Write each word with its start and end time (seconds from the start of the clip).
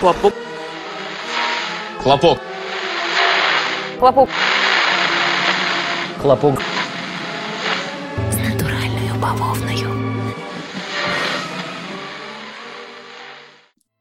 Хлопок. 0.00 0.32
Хлопок. 2.02 2.38
Хлопок. 3.98 4.28
Хлопок. 6.22 6.62
З 8.30 8.38
натуральною 8.38 9.14
бавовною. 9.20 9.88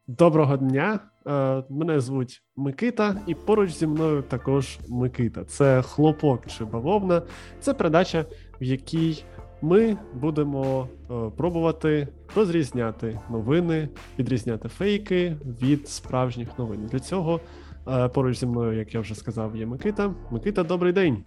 Доброго 0.07 0.57
дня. 0.57 0.99
Е, 1.27 1.63
Мене 1.69 1.99
звуть 1.99 2.41
Микита, 2.55 3.15
і 3.27 3.35
поруч 3.35 3.71
зі 3.71 3.87
мною 3.87 4.21
також 4.21 4.79
Микита. 4.89 5.43
Це 5.45 5.81
хлопок 5.81 6.45
чи 6.47 6.65
бавовна. 6.65 7.21
Це 7.59 7.73
передача, 7.73 8.25
в 8.61 8.63
якій 8.63 9.23
ми 9.63 9.97
будемо 10.13 10.87
е, 11.11 11.13
пробувати 11.37 12.07
розрізняти 12.35 13.19
новини, 13.29 13.89
відрізняти 14.19 14.69
фейки 14.69 15.35
від 15.61 15.87
справжніх 15.87 16.59
новин. 16.59 16.89
Для 16.91 16.99
цього 16.99 17.39
е, 17.87 18.07
поруч 18.07 18.39
зі 18.39 18.45
мною, 18.45 18.77
як 18.77 18.93
я 18.93 18.99
вже 18.99 19.15
сказав, 19.15 19.55
є 19.55 19.65
Микита. 19.65 20.13
Микита, 20.31 20.63
добрий 20.63 20.93
день. 20.93 21.23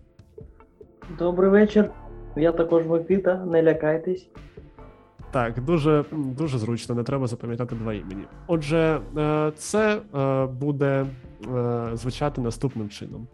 Добрий 1.19 1.51
вечір. 1.51 1.91
Я 2.37 2.53
також 2.53 2.87
Микита, 2.87 3.45
не 3.45 3.63
лякайтесь. 3.63 4.29
Так, 5.37 5.65
дуже 5.65 6.05
дуже 6.13 6.59
зручно, 6.59 6.95
не 6.95 7.03
треба 7.03 7.27
запам'ятати 7.27 7.75
два 7.75 7.95
імені. 7.95 8.25
Отже, 8.47 9.01
е, 9.17 9.53
це 9.57 10.01
е, 10.15 10.47
буде 10.47 11.07
е, 11.57 11.91
звучати 11.95 12.41
наступним 12.41 12.89
чином: 12.89 13.27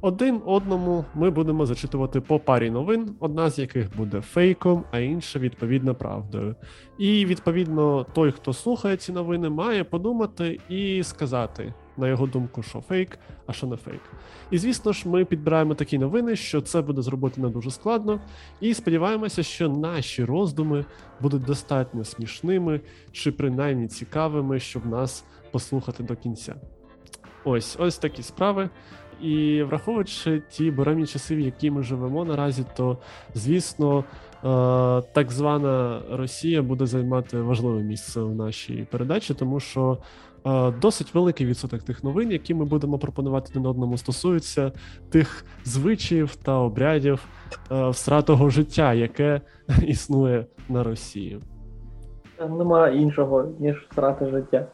один 0.00 0.40
одному 0.46 1.04
ми 1.14 1.30
будемо 1.30 1.66
зачитувати 1.66 2.20
по 2.20 2.38
парі 2.38 2.70
новин, 2.70 3.14
одна 3.20 3.50
з 3.50 3.58
яких 3.58 3.96
буде 3.96 4.20
фейком, 4.20 4.84
а 4.90 4.98
інша 4.98 5.38
відповідно 5.38 5.94
правдою. 5.94 6.54
І 6.98 7.26
відповідно, 7.26 8.06
той, 8.14 8.32
хто 8.32 8.52
слухає 8.52 8.96
ці 8.96 9.12
новини, 9.12 9.48
має 9.48 9.84
подумати 9.84 10.60
і 10.68 11.02
сказати 11.02 11.74
на 11.98 12.08
його 12.08 12.26
думку, 12.26 12.62
що 12.62 12.80
фейк, 12.80 13.18
а 13.46 13.52
що 13.52 13.66
не 13.66 13.76
фейк. 13.76 14.00
І 14.50 14.58
звісно 14.58 14.92
ж, 14.92 15.08
ми 15.08 15.24
підбираємо 15.24 15.74
такі 15.74 15.98
новини, 15.98 16.36
що 16.36 16.60
це 16.60 16.82
буде 16.82 17.02
зробити 17.02 17.40
не 17.40 17.48
дуже 17.48 17.70
складно, 17.70 18.20
і 18.60 18.74
сподіваємося, 18.74 19.42
що 19.42 19.68
наші 19.68 20.24
роздуми 20.24 20.84
будуть 21.20 21.44
достатньо 21.44 22.04
смішними 22.04 22.80
чи 23.12 23.32
принаймні 23.32 23.88
цікавими, 23.88 24.60
щоб 24.60 24.86
нас 24.86 25.24
послухати 25.50 26.02
до 26.02 26.16
кінця. 26.16 26.54
Ось 27.44 27.76
ось 27.80 27.98
такі 27.98 28.22
справи. 28.22 28.70
І 29.20 29.62
враховуючи 29.62 30.42
ті 30.50 30.70
буремні 30.70 31.06
часи, 31.06 31.36
в 31.36 31.40
які 31.40 31.70
ми 31.70 31.82
живемо 31.82 32.24
наразі, 32.24 32.64
то 32.76 32.98
звісно, 33.34 34.04
так 35.12 35.30
звана 35.30 36.02
Росія 36.10 36.62
буде 36.62 36.86
займати 36.86 37.40
важливе 37.40 37.82
місце 37.82 38.20
в 38.20 38.34
нашій 38.34 38.86
передачі, 38.90 39.34
тому 39.34 39.60
що 39.60 39.98
досить 40.80 41.14
великий 41.14 41.46
відсоток 41.46 41.82
тих 41.82 42.04
новин, 42.04 42.30
які 42.30 42.54
ми 42.54 42.64
будемо 42.64 42.98
пропонувати 42.98 43.50
один 43.50 43.66
одному, 43.66 43.98
стосуються 43.98 44.72
тих 45.10 45.44
звичаїв 45.64 46.36
та 46.36 46.52
обрядів 46.58 47.24
всратого 47.70 48.50
життя, 48.50 48.94
яке 48.94 49.40
існує 49.86 50.46
на 50.68 50.82
Росії. 50.82 51.40
Там 52.36 52.58
нема 52.58 52.88
іншого, 52.88 53.48
ніж 53.58 53.76
втрати 53.90 54.30
життя. 54.30 54.66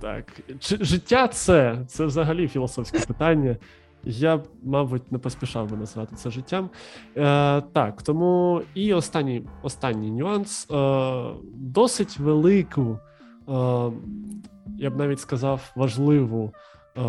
Так, 0.00 0.24
Ч- 0.58 0.78
життя 0.80 1.28
це 1.28 1.78
це 1.86 2.04
взагалі 2.06 2.48
філософське 2.48 2.98
питання. 2.98 3.56
Я, 4.04 4.40
мабуть, 4.62 5.12
не 5.12 5.18
поспішав 5.18 5.70
би 5.70 5.76
назвати 5.76 6.16
це 6.16 6.30
життям. 6.30 6.70
Е, 7.16 7.60
Так, 7.72 8.02
тому 8.02 8.62
і 8.74 8.94
останній 8.94 9.42
останній 9.62 10.10
нюанс. 10.10 10.70
Е, 10.70 11.24
Досить 11.54 12.18
велику, 12.18 12.82
е, 12.82 12.98
я 14.78 14.90
б 14.90 14.96
навіть 14.96 15.20
сказав, 15.20 15.72
важливу, 15.76 16.52
е, 16.96 17.00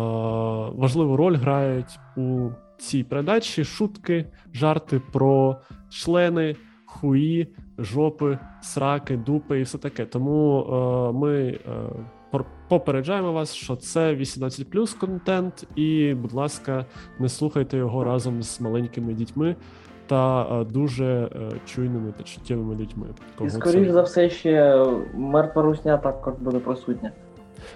важливу 0.74 1.16
роль 1.16 1.36
грають 1.36 1.98
у 2.16 2.48
цій 2.78 3.04
передачі 3.04 3.64
шутки, 3.64 4.26
жарти 4.54 5.00
про 5.12 5.56
члени, 5.90 6.56
хуї, 6.86 7.54
жопи, 7.78 8.38
сраки, 8.62 9.16
дупи 9.16 9.60
і 9.60 9.62
все 9.62 9.78
таке. 9.78 10.04
Тому 10.06 10.62
е, 10.62 11.12
ми. 11.18 11.34
Е, 11.48 11.90
Попереджаємо 12.68 13.32
вас, 13.32 13.54
що 13.54 13.76
це 13.76 14.14
18 14.14 14.66
контент, 15.00 15.66
і, 15.76 16.14
будь 16.14 16.32
ласка, 16.32 16.86
не 17.18 17.28
слухайте 17.28 17.76
його 17.76 18.04
разом 18.04 18.42
з 18.42 18.60
маленькими 18.60 19.14
дітьми 19.14 19.56
та 20.10 20.42
е, 20.60 20.64
дуже 20.64 21.04
е, 21.06 21.50
чуйними 21.66 22.12
та 22.18 22.22
чуттєвими 22.22 22.74
людьми. 22.74 23.06
І 23.44 23.50
скоріш 23.50 23.86
це... 23.86 23.92
за 23.92 24.02
все, 24.02 24.30
ще 24.30 24.84
мертва 25.14 25.62
русня 25.62 25.96
також 25.96 26.34
буде 26.34 26.58
присутня. 26.58 27.12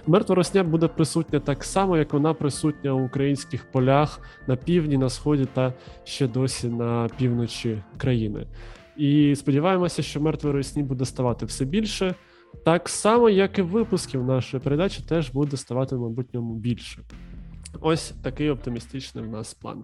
Мертва 0.07 0.35
русня 0.35 0.63
буде 0.63 0.87
присутня 0.87 1.39
так 1.39 1.63
само, 1.63 1.97
як 1.97 2.13
вона 2.13 2.33
присутня 2.33 2.91
у 2.91 3.05
українських 3.05 3.71
полях 3.71 4.19
на 4.47 4.55
півдні, 4.55 4.97
на 4.97 5.09
сході 5.09 5.47
та 5.53 5.73
ще 6.03 6.27
досі 6.27 6.67
на 6.67 7.09
півночі 7.17 7.83
країни. 7.97 8.47
І 8.97 9.35
сподіваємося, 9.35 10.01
що 10.01 10.21
мертвої 10.21 10.55
русні 10.55 10.83
буде 10.83 11.05
ставати 11.05 11.45
все 11.45 11.65
більше. 11.65 12.15
Так 12.65 12.89
само, 12.89 13.29
як 13.29 13.59
і 13.59 13.61
випусків 13.61 14.23
нашої 14.23 14.63
передачі, 14.63 15.03
теж 15.09 15.29
буде 15.29 15.57
ставати 15.57 15.95
в 15.95 15.99
майбутньому 15.99 16.55
більше. 16.55 17.01
Ось 17.81 18.13
такий 18.23 18.49
оптимістичний 18.49 19.23
в 19.23 19.27
нас 19.27 19.53
план. 19.53 19.83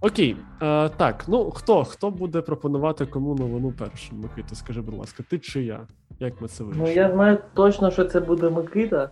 Окей, 0.00 0.36
е, 0.62 0.88
так, 0.88 1.24
ну 1.28 1.50
хто 1.50 1.84
Хто 1.84 2.10
буде 2.10 2.40
пропонувати 2.40 3.06
кому 3.06 3.34
новину 3.34 3.72
першим? 3.78 4.20
Микита, 4.20 4.54
скажи, 4.54 4.80
будь 4.80 4.94
ласка, 4.94 5.24
ти 5.30 5.38
чи 5.38 5.62
я? 5.62 5.80
Як 6.20 6.40
ми 6.40 6.48
це 6.48 6.64
вирішимо? 6.64 6.86
Ну, 6.86 6.92
я 6.94 7.12
знаю 7.12 7.38
точно, 7.54 7.90
що 7.90 8.04
це 8.04 8.20
буде 8.20 8.50
Микита. 8.50 9.10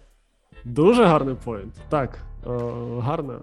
Дуже 0.65 1.05
гарний 1.05 1.35
поінт. 1.45 1.75
Так, 1.89 2.19
е, 2.47 2.51
гарне, 3.01 3.35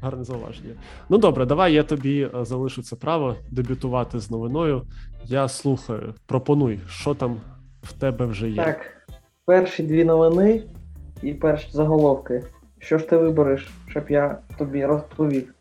гарне 0.00 0.24
зауваження. 0.24 0.74
Ну 1.08 1.18
добре, 1.18 1.46
давай 1.46 1.74
я 1.74 1.82
тобі 1.82 2.30
е, 2.34 2.44
залишу 2.44 2.82
це 2.82 2.96
право 2.96 3.36
дебютувати 3.50 4.18
з 4.18 4.30
новиною. 4.30 4.82
Я 5.24 5.48
слухаю, 5.48 6.14
пропонуй, 6.26 6.80
що 6.88 7.14
там 7.14 7.40
в 7.82 7.92
тебе 7.92 8.26
вже 8.26 8.50
є. 8.50 8.56
Так 8.56 9.06
перші 9.44 9.82
дві 9.82 10.04
новини 10.04 10.62
і 11.22 11.34
перші 11.34 11.70
заголовки. 11.70 12.42
Що 12.79 12.97
ж 12.97 13.09
ти 13.09 13.17
вибереш, 13.17 13.69
щоб 13.87 14.09
я 14.09 14.37
тобі 14.57 14.85
розповів? 14.85 15.53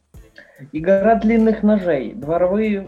Игра 0.73 1.15
длинных 1.15 1.63
ножей. 1.63 2.15
Дворовые 2.15 2.87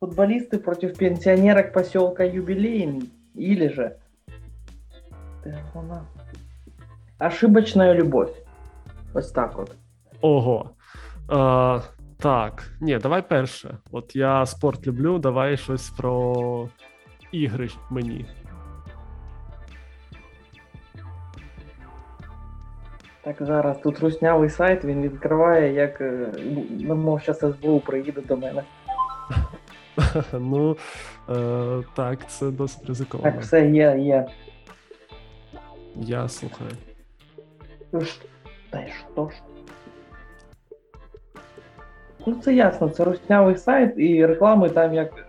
футболисты 0.00 0.58
против 0.58 0.96
пенсионерок 0.96 1.72
поселка 1.72 2.24
Юбилейный. 2.24 3.10
Или 3.34 3.68
же... 3.68 3.96
Ошибочная 7.18 7.94
любовь. 7.94 8.32
Ось 9.14 9.32
так 9.32 9.58
от. 9.58 9.76
Ого. 10.20 10.70
А, 11.28 11.80
Так. 12.20 12.70
Ні, 12.80 12.98
давай 12.98 13.28
перше. 13.28 13.78
От 13.90 14.16
я 14.16 14.46
спорт 14.46 14.86
люблю, 14.86 15.18
давай 15.18 15.56
щось 15.56 15.90
про 15.90 16.68
ігри 17.32 17.68
мені. 17.90 18.26
Так, 23.23 23.35
зараз 23.39 23.77
тут 23.83 23.99
руснявий 23.99 24.49
сайт, 24.49 24.85
він 24.85 25.01
відкриває, 25.01 25.73
як 25.73 26.01
немов 26.69 27.21
зараз 27.25 27.55
СБУ 27.55 27.79
приїде 27.79 28.21
до 28.21 28.37
мене. 28.37 28.63
Ну 30.39 30.77
е, 31.29 31.83
так, 31.95 32.29
це 32.29 32.51
досить 32.51 32.85
ризиковано. 32.87 33.31
Так, 33.31 33.41
все 33.41 33.69
є, 33.69 33.95
є. 33.99 34.27
Я 35.95 36.27
слухаю. 36.27 36.69
Та 38.69 38.79
й 38.79 38.87
що 39.13 39.29
ж? 39.29 39.35
Ну, 42.25 42.35
це 42.35 42.53
ясно, 42.53 42.89
це 42.89 43.03
руснявий 43.03 43.57
сайт 43.57 43.93
і 43.97 44.25
реклами 44.25 44.69
там 44.69 44.93
як. 44.93 45.27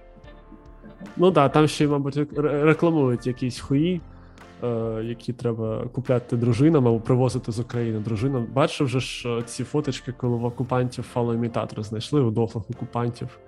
Ну 1.16 1.27
так, 1.27 1.34
да, 1.34 1.49
там 1.49 1.69
ще, 1.69 1.88
мабуть, 1.88 2.16
рекламують 2.43 3.27
якісь 3.27 3.60
хуї. 3.60 4.00
Е, 4.64 5.04
які 5.04 5.32
треба 5.32 5.88
купляти 5.92 6.36
дружинам 6.36 6.88
або 6.88 7.00
привозити 7.00 7.53
з 7.53 7.60
України 7.60 7.98
дружинам. 7.98 8.47
Бачив 8.53 8.86
вже 8.86 9.00
ж 9.00 9.42
ці 9.47 9.65
фоточки, 9.65 10.12
коли 10.12 10.36
в 10.36 10.44
окупантів 10.44 11.04
фалоімітатори 11.04 11.83
знайшли 11.83 12.21
у 12.21 12.30
дохлих 12.30 12.65
окупантів 12.71 13.39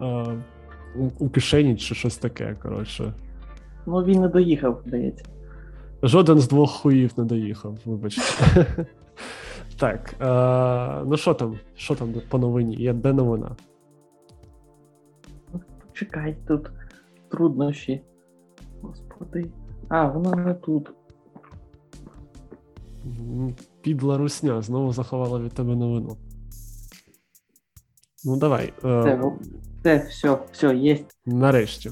е, 0.00 0.26
у, 0.96 1.08
у 1.18 1.28
кишені 1.28 1.76
чи 1.76 1.94
щось 1.94 2.16
таке. 2.16 2.56
коротше. 2.62 3.12
Ну 3.86 4.04
він 4.04 4.20
не 4.20 4.28
доїхав, 4.28 4.82
здається. 4.86 5.24
Жоден 6.02 6.38
з 6.38 6.48
двох 6.48 6.70
хуїв 6.70 7.12
не 7.16 7.24
доїхав, 7.24 7.78
вибачте. 7.84 8.66
Так, 9.78 10.14
е, 10.20 11.04
ну 11.06 11.16
що 11.16 11.34
там? 11.34 11.58
Що 11.76 11.94
там 11.94 12.14
по 12.28 12.38
новині? 12.38 12.76
Є 12.76 12.92
де 12.92 13.12
новина? 13.12 13.56
Чекай, 15.92 16.36
тут 16.48 16.70
труднощі. 17.28 18.00
Господи. 18.82 19.50
А, 19.89 20.07
вона 20.07 20.35
не 20.35 20.53
тут. 20.53 20.91
Підла 23.81 24.17
русня 24.17 24.61
знову 24.61 24.93
заховала 24.93 25.39
від 25.39 25.53
тебе 25.53 25.75
новину. 25.75 26.17
Ну, 28.25 28.37
давай. 28.37 28.73
Все, 28.77 28.89
е... 28.89 29.19
все, 29.83 29.97
все, 30.09 30.37
все, 30.51 30.75
є. 30.75 30.99
Нарешті. 31.25 31.91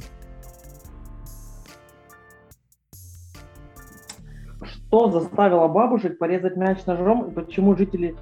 Что 4.64 5.12
заставило 5.12 5.68
бабушек 5.68 6.20
порезать 6.20 6.58
мяч 6.58 6.86
ножом 6.86 7.25
и 7.25 7.31
почему 7.31 7.75
жители 7.75 8.16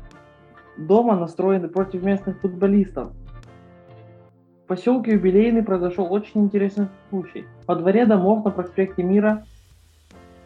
дома 0.78 1.16
настроены 1.16 1.68
против 1.68 2.04
местных 2.04 2.40
футболистов? 2.42 3.12
В 4.64 4.68
поселке 4.68 5.12
Юбилейный 5.12 5.64
произошел 5.64 6.14
очень 6.14 6.44
интересный 6.44 6.88
случай. 7.10 7.46
Во 7.68 7.76
дворе 7.76 8.06
домов 8.06 8.46
на 8.46 8.52
проспекте 8.52 9.04
Мира 9.04 9.46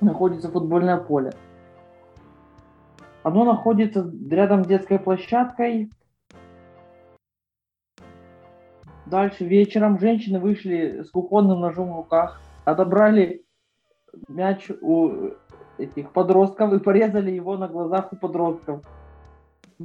находится 0.05 0.51
футбольное 0.51 0.97
поле. 0.97 1.33
Оно 3.23 3.45
находится 3.45 4.11
рядом 4.31 4.65
с 4.65 4.67
детской 4.67 4.99
площадкой. 4.99 5.91
Дальше 9.07 9.45
вечером 9.45 9.99
женщины 9.99 10.39
вышли 10.39 11.03
с 11.03 11.11
кухонным 11.11 11.61
ножом 11.61 11.93
в 11.93 11.97
руках, 11.97 12.41
отобрали 12.65 13.45
мяч 14.29 14.71
у 14.81 15.31
этих 15.79 16.13
подростков 16.13 16.73
и 16.73 16.79
порезали 16.79 17.31
его 17.31 17.57
на 17.57 17.69
глазах 17.69 18.13
у 18.13 18.17
подростков. 18.17 18.83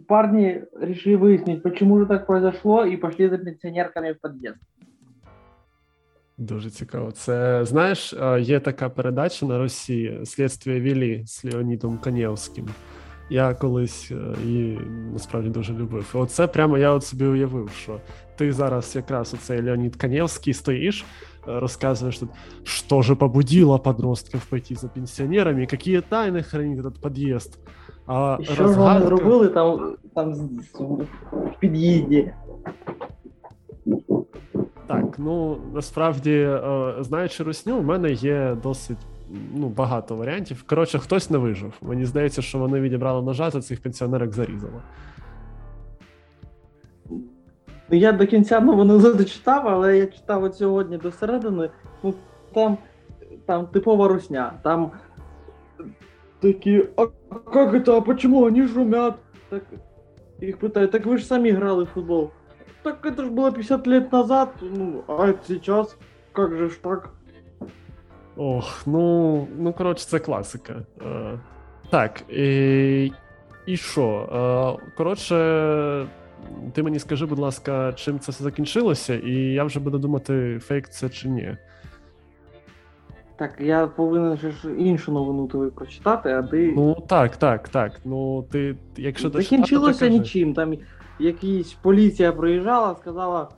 Парни 0.07 0.63
решили 0.73 1.15
выяснить, 1.15 1.63
почему 1.63 1.99
же 1.99 2.05
так 2.05 2.25
произошло, 2.27 2.83
и 2.83 2.97
пошли 2.97 3.29
за 3.29 3.37
пенсионерками 3.37 4.11
в 4.11 4.19
подъезд. 4.19 4.59
Дуже 6.37 6.69
цікаво. 6.69 7.11
Це 7.11 7.65
знаєш, 7.65 8.13
е, 8.13 8.41
є 8.41 8.59
така 8.59 8.89
передача 8.89 9.45
на 9.45 9.57
Росії 9.57 10.21
Слідствие 10.25 10.79
Вілі 10.81 11.23
з 11.25 11.43
Леонідом 11.43 11.97
Канєвським. 11.97 12.65
Я 13.29 13.53
колись 13.53 14.11
е, 14.11 14.35
її 14.45 14.79
насправді 15.13 15.49
дуже 15.49 15.73
любив. 15.73 16.11
І 16.15 16.17
оце 16.17 16.47
прямо 16.47 16.77
я 16.77 16.91
от 16.91 17.03
собі 17.03 17.25
уявив, 17.25 17.69
що 17.69 17.99
ти 18.37 18.51
зараз 18.53 18.95
якраз 18.95 19.33
оцей 19.33 19.61
Леонід 19.61 19.95
Канєвський 19.95 20.53
стоїш, 20.53 21.05
е, 21.47 21.59
розказуєш 21.59 22.19
тут, 22.19 22.29
що 22.63 23.01
же 23.01 23.15
побудило 23.15 23.79
подростків 23.79 24.45
пойти 24.45 24.75
за 24.75 24.87
пенсіонерами, 24.87 25.67
які 25.71 26.01
тайни 26.01 26.43
хранить 26.43 26.79
этот 26.79 27.01
під'їзд. 27.03 27.59
А 28.07 28.37
І 28.41 28.45
що 28.45 28.53
ж 28.53 28.61
вони 28.63 28.75
розгадка- 28.75 29.05
зробили 29.05 29.47
там, 29.47 29.95
там 30.15 30.33
в 31.31 31.59
під'їзді? 31.59 32.31
Так, 34.87 35.19
ну 35.19 35.57
насправді, 35.73 36.31
е, 36.31 36.93
знаючи 36.99 37.43
русню, 37.43 37.77
у 37.77 37.81
мене 37.81 38.11
є 38.11 38.57
досить 38.63 38.97
ну, 39.53 39.67
багато 39.67 40.15
варіантів. 40.15 40.63
Коротше, 40.67 40.99
хтось 40.99 41.29
не 41.29 41.37
вижив. 41.37 41.73
Мені 41.81 42.05
здається, 42.05 42.41
що 42.41 42.57
вони 42.57 42.79
відібрали 42.79 43.21
ножа, 43.21 43.51
та 43.51 43.61
цих 43.61 43.81
пенсіонерок 43.81 44.33
зарізали. 44.33 44.81
Ну, 47.89 47.97
я 47.97 48.11
до 48.11 48.27
кінця 48.27 48.59
новину 48.59 48.99
не 48.99 49.13
дочитав, 49.13 49.67
але 49.67 49.97
я 49.97 50.05
читав 50.05 50.43
от 50.43 50.55
сьогодні 50.55 50.97
до 50.97 51.11
середини. 51.11 51.69
Ну 52.03 52.13
там, 52.53 52.77
там 53.45 53.67
типова 53.67 54.07
русня. 54.07 54.53
Там 54.63 54.91
такі, 56.39 56.87
а 56.97 57.01
як 57.55 57.73
это, 57.73 57.97
а 57.97 58.01
почему 58.01 58.39
вони 58.39 58.67
шумят? 58.67 59.13
Так, 59.49 59.63
їх 60.41 60.57
питають, 60.57 60.91
так 60.91 61.05
ви 61.05 61.17
ж 61.17 61.25
самі 61.25 61.51
грали 61.51 61.83
в 61.83 61.87
футбол. 61.87 62.29
Так 62.85 63.03
это 63.03 63.23
ж 63.25 63.31
было 63.31 63.51
50 63.51 63.87
лет 63.87 64.11
назад, 64.11 64.49
ну, 64.61 65.03
а 65.07 65.33
сейчас, 65.47 65.97
как 66.33 66.55
же 66.55 66.69
ж 66.69 66.81
так? 66.81 67.09
Ох, 68.37 68.83
ну, 68.85 69.47
ну 69.57 69.73
коротше, 69.73 70.05
це 70.05 70.19
класика. 70.19 70.73
Е, 71.01 71.39
так, 71.89 72.23
і, 72.29 73.11
і 73.65 73.77
що? 73.77 74.77
Е, 74.81 74.91
коротше, 74.97 76.07
ти 76.73 76.83
мені 76.83 76.99
скажи, 76.99 77.25
будь 77.25 77.39
ласка, 77.39 77.93
чим 77.93 78.19
це 78.19 78.31
все 78.31 78.43
закінчилося, 78.43 79.15
і 79.15 79.31
я 79.33 79.63
вже 79.63 79.79
буду 79.79 79.97
думати, 79.97 80.59
фейк 80.59 80.89
це 80.89 81.09
чи 81.09 81.29
ні. 81.29 81.57
Так, 83.35 83.51
я 83.59 83.87
повинен 83.87 84.37
же 84.37 84.51
ж 84.51 84.75
іншу 84.77 85.11
новину 85.11 85.47
тобі 85.47 85.71
прочитати, 85.71 86.29
а 86.29 86.43
ти. 86.43 86.73
Ну 86.75 87.03
так, 87.07 87.37
так, 87.37 87.69
так. 87.69 87.91
Ну, 88.05 88.45
ти, 88.51 88.75
якщо 88.97 89.29
дочитав, 89.29 89.49
то 89.49 89.55
Закінчилося 89.57 89.99
кажи. 89.99 90.11
нічим. 90.19 90.53
Там 90.53 90.73
якийсь 91.19 91.73
поліція 91.73 92.31
приїжджала, 92.31 92.95
сказала, 92.95 93.49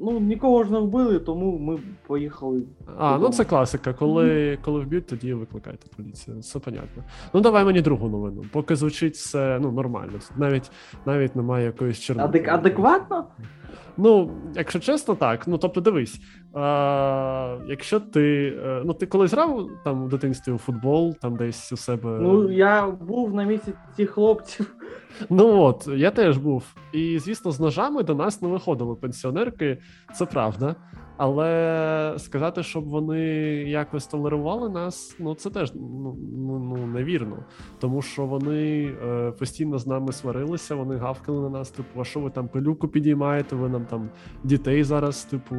ну 0.00 0.20
нікого 0.20 0.64
ж 0.64 0.72
не 0.72 0.78
вбили, 0.78 1.18
тому 1.18 1.58
ми 1.58 1.78
поїхали. 2.06 2.62
А, 2.98 3.18
ну 3.18 3.28
це 3.28 3.44
класика. 3.44 3.92
Коли, 3.92 4.58
коли 4.64 4.80
вб'ють, 4.80 5.06
тоді 5.06 5.34
викликайте 5.34 5.86
поліцію. 5.96 6.38
Все 6.38 6.58
понятно. 6.58 7.02
Ну 7.34 7.40
давай 7.40 7.64
мені 7.64 7.80
другу 7.80 8.08
новину. 8.08 8.44
Поки 8.52 8.76
звучить 8.76 9.14
все 9.14 9.58
ну, 9.62 9.72
нормально. 9.72 10.12
Навіть 10.36 10.70
навіть 11.06 11.36
немає 11.36 11.64
якоїсь 11.66 11.98
черноти. 11.98 12.38
Адек- 12.38 12.54
адекватно? 12.54 13.24
Ну, 13.96 14.30
якщо 14.54 14.78
чесно, 14.80 15.14
так. 15.14 15.48
Ну 15.48 15.58
тобто, 15.58 15.80
дивись, 15.80 16.20
а, 16.54 17.56
якщо 17.68 18.00
ти. 18.00 18.54
е, 18.64 18.82
Ну, 18.84 18.94
ти 18.94 19.06
колись 19.06 19.32
грав 19.32 19.68
там 19.84 20.04
в 20.04 20.08
дитинстві 20.08 20.52
у 20.52 20.58
футбол, 20.58 21.14
там 21.22 21.36
десь 21.36 21.72
у 21.72 21.76
себе. 21.76 22.18
Ну, 22.20 22.50
я 22.52 22.86
був 22.90 23.34
на 23.34 23.44
місці 23.44 23.72
цих 23.96 24.10
хлопців. 24.10 24.74
Ну 25.30 25.60
от, 25.60 25.88
я 25.96 26.10
теж 26.10 26.38
був. 26.38 26.64
І, 26.92 27.18
звісно, 27.18 27.50
з 27.50 27.60
ножами 27.60 28.02
до 28.02 28.14
нас 28.14 28.42
не 28.42 28.48
виходили 28.48 28.94
пенсіонерки, 28.94 29.78
це 30.14 30.26
правда. 30.26 30.76
Але 31.22 32.14
сказати, 32.18 32.62
щоб 32.62 32.88
вони 32.88 33.20
якось 33.66 34.06
толерували 34.06 34.68
нас, 34.68 35.16
ну 35.18 35.34
це 35.34 35.50
теж 35.50 35.74
ну, 35.74 36.16
ну, 36.36 36.58
ну 36.58 36.86
невірно. 36.86 37.36
Тому 37.78 38.02
що 38.02 38.26
вони 38.26 38.84
е, 38.84 39.32
постійно 39.38 39.78
з 39.78 39.86
нами 39.86 40.12
сварилися, 40.12 40.74
вони 40.74 40.96
гавкали 40.96 41.40
на 41.40 41.48
нас, 41.48 41.70
типу, 41.70 42.00
а 42.00 42.04
що 42.04 42.20
ви 42.20 42.30
там 42.30 42.48
пилюку 42.48 42.88
підіймаєте, 42.88 43.56
ви 43.56 43.68
нам 43.68 43.84
там 43.84 44.08
дітей 44.44 44.84
зараз, 44.84 45.24
типу, 45.24 45.54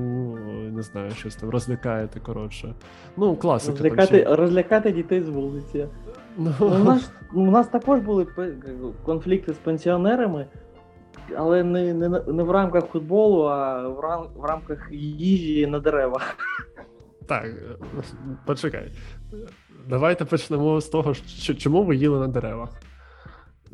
не 0.72 0.82
знаю, 0.82 1.12
щось 1.12 1.36
там 1.36 1.50
розлякаєте. 1.50 2.20
Коротше. 2.20 2.76
Ну, 3.18 3.36
класика. 3.36 3.84
Розлякати, 3.84 4.24
розлякати 4.30 4.92
дітей 4.92 5.22
з 5.22 5.30
вулиці. 5.30 5.88
Ну, 6.38 6.54
Ну, 6.60 6.68
у, 6.68 6.84
нас, 6.84 7.12
у 7.34 7.52
нас 7.52 7.68
також 7.68 8.00
були 8.00 8.28
конфлікти 9.06 9.54
з 9.54 9.58
пенсіонерами, 9.58 10.46
але 11.38 11.64
не, 11.64 11.94
не, 11.94 12.10
не 12.10 12.44
в 12.44 12.52
рамках 12.52 12.86
футболу, 12.86 13.44
а 13.44 13.88
в, 13.88 14.00
рам, 14.00 14.28
в 14.36 14.46
рамках 14.46 14.88
їжі 14.92 15.68
на 15.68 15.80
деревах. 15.80 16.36
Так, 17.28 17.46
е, 17.46 17.76
почекай. 18.46 18.92
Давайте 19.90 20.26
почнемо 20.26 20.82
з 20.82 20.88
того, 20.88 21.14
що, 21.14 21.54
чому 21.56 21.84
ви 21.84 21.96
їли 21.96 22.20
на 22.20 22.28
деревах? 22.28 22.70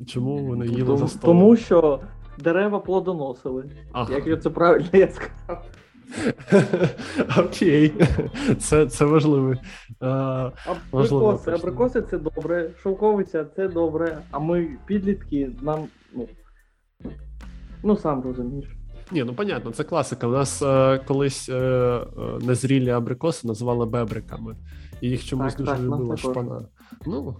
Чому 0.07 0.45
ви 0.45 0.57
не 0.57 0.65
їли 0.65 0.85
тому, 0.85 0.97
за 0.97 1.07
столом? 1.07 1.37
тому 1.37 1.55
що 1.55 1.99
дерева 2.39 2.79
плодоносили. 2.79 3.65
Ага. 3.91 4.13
Як 4.25 4.43
це 4.43 4.49
правильно 4.49 4.89
я 4.93 5.07
сказав. 5.07 5.65
Окей, 7.37 7.93
це, 8.59 8.85
це 8.85 9.05
важливо. 9.05 9.53
Е, 10.01 10.05
Абрикоси, 10.91 11.51
абрикоси 11.51 12.01
це 12.01 12.17
добре, 12.17 12.69
шовковиця 12.83 13.45
це 13.55 13.67
добре, 13.67 14.17
а 14.31 14.39
ми 14.39 14.67
підлітки, 14.85 15.49
нам, 15.61 15.87
ну, 16.15 16.27
ну 17.83 17.97
сам 17.97 18.21
розумієш. 18.21 18.65
ні, 19.11 19.23
ну 19.23 19.33
понятно, 19.33 19.71
це 19.71 19.83
класика. 19.83 20.27
У 20.27 20.31
нас 20.31 20.61
е, 20.61 20.99
колись 21.07 21.49
е, 21.49 21.53
е, 21.53 22.05
незрілі 22.41 22.89
абрикоси 22.89 23.47
називали 23.47 23.85
бебриками, 23.85 24.55
і 25.01 25.09
їх 25.09 25.25
чомусь 25.25 25.53
Так, 25.53 25.65
дуже 25.65 25.71
так, 25.71 25.81
любила 25.81 26.09
ну, 26.09 26.17
шпана. 26.17 26.61
Ну, 27.05 27.35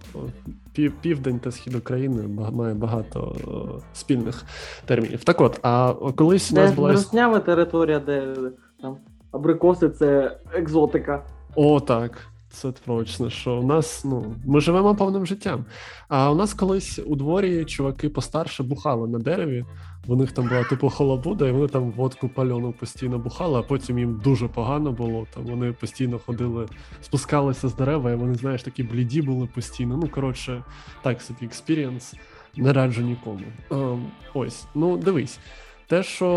пів, 0.72 0.92
південь 1.00 1.38
та 1.38 1.50
схід 1.50 1.74
України 1.74 2.22
має 2.52 2.74
багато 2.74 3.36
о, 3.46 3.80
спільних 3.92 4.44
термінів. 4.86 5.24
Так 5.24 5.40
от, 5.40 5.58
а 5.62 5.94
колись 6.16 6.52
у 6.52 6.54
нас 6.54 6.72
була. 6.72 6.92
руснява 6.92 7.40
територія, 7.40 7.98
де 8.00 8.34
там 8.80 8.96
абрикоси 9.32 9.88
це 9.88 10.38
екзотика. 10.54 11.24
О, 11.54 11.80
так. 11.80 12.28
Це 12.50 12.72
точно, 12.72 13.30
що 13.30 13.52
у 13.52 13.62
нас, 13.62 14.04
ну, 14.04 14.34
ми 14.44 14.60
живемо 14.60 14.94
повним 14.94 15.26
життям. 15.26 15.64
А 16.08 16.30
у 16.30 16.34
нас 16.34 16.54
колись 16.54 17.00
у 17.06 17.16
дворі 17.16 17.64
чуваки 17.64 18.08
постарше 18.08 18.62
бухали 18.62 19.08
на 19.08 19.18
дереві. 19.18 19.64
У 20.06 20.16
них 20.16 20.32
там 20.32 20.48
була 20.48 20.64
типу 20.64 20.90
халабуда, 20.90 21.48
і 21.48 21.52
вони 21.52 21.68
там 21.68 21.90
водку 21.90 22.28
пальону 22.28 22.72
постійно 22.72 23.18
бухали, 23.18 23.58
а 23.58 23.62
потім 23.62 23.98
їм 23.98 24.20
дуже 24.24 24.48
погано 24.48 24.92
було. 24.92 25.26
Там 25.34 25.44
вони 25.44 25.72
постійно 25.72 26.18
ходили, 26.18 26.66
спускалися 27.02 27.68
з 27.68 27.74
дерева, 27.74 28.10
і 28.10 28.14
вони, 28.16 28.34
знаєш, 28.34 28.62
такі 28.62 28.82
бліді 28.82 29.22
були 29.22 29.46
постійно. 29.46 29.96
Ну, 29.96 30.08
коротше, 30.08 30.64
так 31.02 31.22
собі 31.22 31.46
experience. 31.46 32.14
Не 32.56 32.72
раджу 32.72 33.02
нікому. 33.02 33.40
Ем, 33.70 34.06
ось, 34.34 34.66
ну 34.74 34.96
дивись. 34.96 35.38
Те, 35.86 36.02
що 36.02 36.28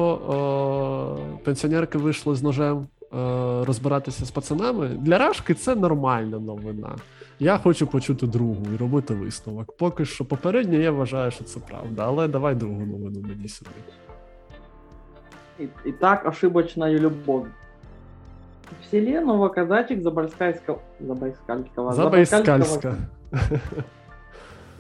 е, 1.38 1.44
пенсіонерки 1.44 1.98
вийшли 1.98 2.36
з 2.36 2.44
ножем 2.44 2.88
розбиратися 3.68 4.26
з 4.26 4.32
пацанами, 4.32 4.88
для 4.88 5.18
Рашки 5.18 5.54
це 5.54 5.76
нормальна 5.76 6.40
новина. 6.40 6.96
Я 7.40 7.58
хочу 7.58 7.88
почути 7.88 8.28
другу 8.28 8.66
і 8.74 8.78
робити 8.78 9.14
висновок. 9.14 9.78
Поки 9.78 10.06
що 10.06 10.26
попередньо 10.26 10.78
я 10.78 10.92
вважаю, 10.92 11.32
що 11.32 11.44
це 11.44 11.60
правда, 11.60 12.04
але 12.08 12.28
давай 12.28 12.56
другу 12.56 12.86
новину 12.86 13.22
мені 13.28 13.48
сюди. 13.48 13.72
И, 15.60 15.68
и 15.86 15.92
так 15.92 16.26
ошибочная 16.26 17.00
любовь. 17.00 17.48
В 18.82 18.92
селе 18.92 19.22
Новоказачек 19.22 20.02
Забайскальского... 20.02 20.80
Забайскальского... 21.00 21.94
Забайскальська. 21.94 22.96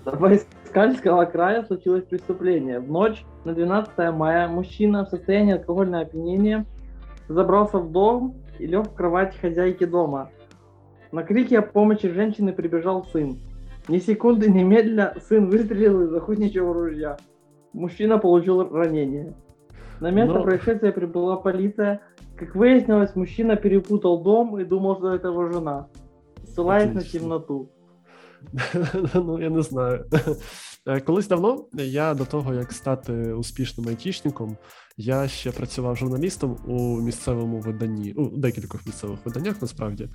Забайскальского 0.05 1.25
края 1.25 1.63
случилось 1.63 2.03
преступление. 2.03 2.79
В 2.79 2.91
ночь 2.91 3.25
на 3.45 3.53
12 3.53 4.13
мая 4.13 4.47
мужчина 4.47 5.05
в 5.05 5.09
состоянии 5.09 5.53
алкогольного 5.53 6.03
опьянения 6.03 6.65
забрался 7.31 7.79
в 7.79 7.91
дом 7.91 8.35
и 8.59 8.65
лег 8.67 8.87
в 8.87 8.93
кровать 8.93 9.37
хозяйки 9.37 9.85
дома. 9.85 10.29
На 11.11 11.23
крики 11.23 11.55
о 11.55 11.61
помощи 11.61 12.09
женщины 12.09 12.53
прибежал 12.53 13.05
сын. 13.05 13.37
Ни 13.87 13.97
секунды, 13.97 14.49
немедля 14.49 15.15
сын 15.27 15.49
выстрелил 15.49 16.03
из 16.03 16.13
охотничьего 16.13 16.73
ружья. 16.73 17.17
Мужчина 17.73 18.17
получил 18.17 18.69
ранение. 18.69 19.33
На 19.99 20.11
место 20.11 20.35
Но- 20.35 20.43
происшествия 20.43 20.91
прибыла 20.91 21.37
полиция. 21.37 22.01
Как 22.37 22.55
выяснилось, 22.55 23.15
мужчина 23.15 23.55
перепутал 23.55 24.23
дом 24.23 24.57
и 24.59 24.63
думал, 24.63 24.97
что 24.97 25.13
это 25.13 25.29
его 25.29 25.47
жена. 25.47 25.87
Ссылаясь 26.43 26.91
на 26.91 26.99
Отлично. 26.99 27.19
темноту. 27.19 27.69
ну, 29.13 29.37
я 29.37 29.49
не 29.49 29.61
знаю. 29.61 30.05
Е, 30.87 30.99
Колись 30.99 31.27
давно 31.27 31.65
я 31.73 32.13
до 32.13 32.25
того, 32.25 32.53
як 32.53 32.71
стати 32.71 33.33
успішним 33.33 33.87
айтішником, 33.87 34.57
я 34.97 35.27
ще 35.27 35.51
працював 35.51 35.97
журналістом 35.97 36.57
у 36.65 37.01
місцевому 37.01 37.59
виданні, 37.59 38.13
у 38.13 38.37
декількох 38.37 38.85
місцевих 38.85 39.19
виданнях 39.25 39.61
насправді. 39.61 40.09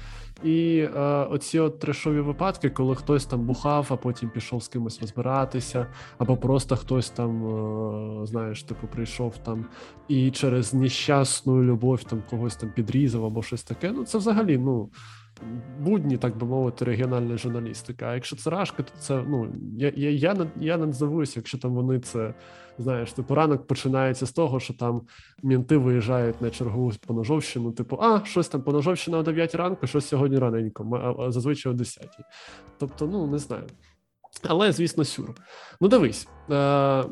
І 0.45 0.79
е, 0.79 1.01
оці 1.31 1.59
от 1.59 1.81
трешові 1.81 2.21
випадки, 2.21 2.71
коли 2.71 2.95
хтось 2.95 3.27
там 3.27 3.47
бухав, 3.47 3.87
а 3.91 3.97
потім 3.97 4.31
пішов 4.31 4.63
з 4.63 4.69
кимось 4.69 5.01
розбиратися, 5.01 5.87
або 6.19 6.37
просто 6.37 6.77
хтось 6.77 7.11
там, 7.11 7.47
е, 8.23 8.27
знаєш, 8.27 8.63
типу, 8.63 8.87
прийшов 8.87 9.39
там 9.39 9.67
і 10.09 10.31
через 10.31 10.75
нещасну 10.75 11.63
любов 11.63 12.05
там 12.05 12.23
когось 12.31 12.57
там 12.57 12.73
підрізав 12.73 13.25
або 13.25 13.43
щось 13.43 13.63
таке. 13.63 13.93
Ну, 13.93 14.05
це 14.05 14.19
взагалі, 14.19 14.59
ну 14.59 14.91
будні, 15.81 16.17
так 16.17 16.37
би 16.37 16.47
мовити, 16.47 16.85
регіональна 16.85 17.37
журналістика. 17.37 18.07
А 18.07 18.15
якщо 18.15 18.37
це 18.37 18.51
рашка, 18.51 18.83
то 18.83 18.93
це 18.99 19.25
ну 19.29 19.53
я, 19.77 19.93
я, 19.97 20.11
я, 20.11 20.35
не, 20.35 20.47
я 20.61 20.77
не 20.77 20.93
здивуюся, 20.93 21.33
якщо 21.37 21.59
там 21.59 21.75
вони 21.75 22.01
це 22.01 22.35
знаєш, 22.79 23.13
типу 23.13 23.35
ранок 23.35 23.67
починається 23.67 24.27
з 24.27 24.33
того, 24.33 24.61
що 24.61 24.75
там 24.75 25.03
мінти 25.43 25.77
виїжджають 25.77 26.43
на 26.43 26.51
чергову 26.51 26.93
поножовщину, 27.07 27.73
типу, 27.73 27.99
а 28.01 28.25
щось 28.25 28.49
там 28.49 28.63
поножовщина 28.63 29.19
о 29.19 29.23
9 29.23 29.55
ранку, 29.55 29.87
щось 29.87 30.09
сьогодні 30.09 30.39
раненько, 30.39 31.01
а, 31.03 31.23
а 31.23 31.31
зазвичай 31.31 31.73
о 31.73 31.75
10. 31.75 32.09
Тобто, 32.79 33.07
ну 33.07 33.27
не 33.27 33.39
знаю. 33.39 33.65
Але, 34.43 34.73
звісно, 34.73 35.05
сюр. 35.05 35.35
Ну, 35.81 35.89
дивись. 35.89 36.29
Е- 36.51 37.05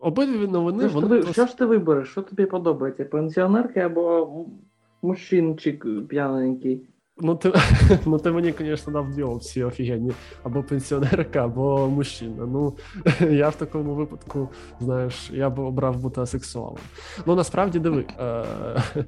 Обидві 0.00 0.46
новини 0.46 0.88
Що 0.88 1.00
вони 1.00 1.08
ти, 1.08 1.14
просто- 1.14 1.32
що 1.32 1.46
ж 1.46 1.58
ти 1.58 1.64
вибереш? 1.64 2.08
Що 2.08 2.22
тобі 2.22 2.46
подобається? 2.46 3.04
Пенсіонерки 3.04 3.80
або 3.80 4.28
мужчинчик 5.02 5.86
п'яненький? 6.08 6.88
Ну, 7.16 7.34
ти, 7.34 7.52
ну, 8.06 8.18
ти 8.18 8.30
мені, 8.30 8.54
звісно, 8.58 8.92
дав 8.92 9.10
дві 9.10 9.22
опції 9.22 9.64
офігенні. 9.64 10.12
Або 10.42 10.62
пенсіонерка, 10.62 11.44
або 11.44 11.88
мужчина. 11.88 12.46
Ну, 12.46 12.76
я 13.30 13.48
в 13.48 13.54
такому 13.54 13.94
випадку, 13.94 14.48
знаєш, 14.80 15.30
я 15.30 15.50
б 15.50 15.58
обрав 15.58 15.96
бути 15.96 16.20
асексуалом. 16.20 16.78
Ну, 17.26 17.34
насправді, 17.34 17.78
диви, 17.78 18.04
е, 18.18 18.24
е, 18.24 19.04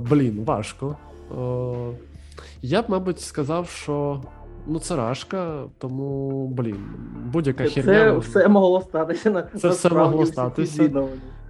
блін, 0.00 0.44
важко. 0.44 0.96
Е, 1.30 2.08
я 2.62 2.82
б, 2.82 2.84
мабуть, 2.88 3.20
сказав, 3.20 3.68
що 3.68 4.22
ну, 4.68 4.78
це 4.78 4.96
рашка, 4.96 5.64
тому, 5.78 6.46
блін, 6.48 6.78
будь-яка 7.32 7.64
херня. 7.64 7.92
Це 7.92 8.18
все 8.18 8.48
могло 8.48 8.80
статися 8.80 9.30
на 9.30 9.42
Це 9.42 9.68
все 9.68 9.88
могло 9.88 10.26
статися. 10.26 10.90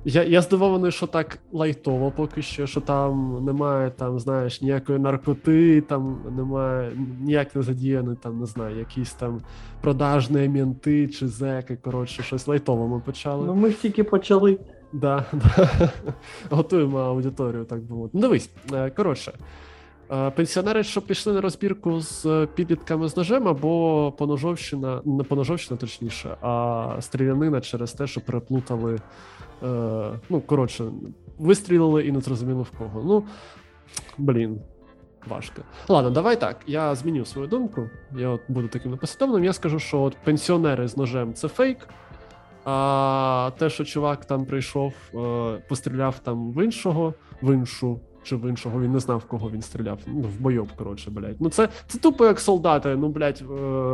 Я, 0.04 0.24
я 0.24 0.42
здивований, 0.42 0.92
що 0.92 1.06
так 1.06 1.38
лайтово 1.52 2.12
поки 2.16 2.42
що, 2.42 2.66
що 2.66 2.80
там 2.80 3.44
немає 3.44 3.90
там, 3.90 4.18
знаєш, 4.18 4.62
ніякої 4.62 4.98
наркоти, 4.98 5.80
там 5.80 6.18
немає 6.36 6.92
ніяк 7.20 7.56
не 7.56 7.62
задіяні, 7.62 8.16
там, 8.22 8.40
не 8.40 8.46
знаю, 8.46 8.78
якісь 8.78 9.12
там 9.12 9.40
продажні 9.80 10.48
мінти 10.48 11.08
чи 11.08 11.28
зеки. 11.28 11.76
Коротше, 11.76 12.22
щось 12.22 12.46
лайтово 12.46 12.88
ми 12.88 13.00
почали. 13.00 13.46
Ну 13.46 13.54
ми 13.54 13.70
ж 13.70 13.82
тільки 13.82 14.04
почали. 14.04 14.58
Да, 14.92 15.24
да. 15.32 15.68
Готуємо 16.50 16.98
аудиторію, 16.98 17.64
так 17.64 17.82
би 17.82 17.94
мовити. 17.94 18.10
Ну, 18.14 18.20
дивись, 18.20 18.50
е, 18.72 18.90
коротше. 18.90 19.32
Е, 20.10 20.30
Пенсіонери, 20.30 20.82
що 20.82 21.02
пішли 21.02 21.32
на 21.32 21.40
розбірку 21.40 22.00
з 22.00 22.48
підлітками 22.54 23.08
з 23.08 23.16
ножем, 23.16 23.48
або 23.48 24.12
поножовщина, 24.18 25.02
не 25.04 25.24
поножовщина, 25.24 25.80
точніше, 25.80 26.36
а 26.40 26.96
стрілянина 27.00 27.60
через 27.60 27.92
те, 27.92 28.06
що 28.06 28.20
переплутали. 28.20 28.98
Е, 29.62 30.10
ну, 30.28 30.40
коротше, 30.40 30.84
вистрілили 31.38 32.06
і 32.06 32.12
не 32.12 32.20
зрозуміло 32.20 32.62
в 32.62 32.78
кого. 32.78 33.02
Ну, 33.04 33.24
блін, 34.18 34.60
важко. 35.28 35.62
Ладно, 35.88 36.10
давай 36.10 36.40
так. 36.40 36.56
Я 36.66 36.94
зміню 36.94 37.24
свою 37.24 37.48
думку. 37.48 37.90
Я 38.16 38.28
от 38.28 38.40
буду 38.48 38.68
таким 38.68 38.90
непослідовним. 38.90 39.44
Я 39.44 39.52
скажу, 39.52 39.78
що 39.78 40.00
от 40.00 40.16
пенсіонери 40.24 40.88
з 40.88 40.96
ножем 40.96 41.34
це 41.34 41.48
фейк. 41.48 41.88
А 42.64 43.50
те, 43.58 43.70
що 43.70 43.84
чувак 43.84 44.24
там 44.24 44.46
прийшов, 44.46 44.94
е, 45.14 45.62
постріляв 45.68 46.18
там 46.18 46.52
в 46.52 46.64
іншого, 46.64 47.14
в 47.42 47.54
іншу. 47.54 48.00
Чи 48.22 48.36
в 48.36 48.48
іншого 48.48 48.80
він 48.80 48.92
не 48.92 49.00
знав, 49.00 49.18
в 49.18 49.24
кого 49.24 49.50
він 49.50 49.62
стріляв. 49.62 49.98
Ну, 50.06 50.28
в 50.28 50.40
бойоб, 50.40 50.68
коротше, 50.76 51.10
блядь. 51.10 51.36
Ну 51.40 51.50
це, 51.50 51.68
це 51.86 51.98
тупо 51.98 52.26
як 52.26 52.40
солдати. 52.40 52.96
Ну, 52.96 53.08
блядь, 53.08 53.42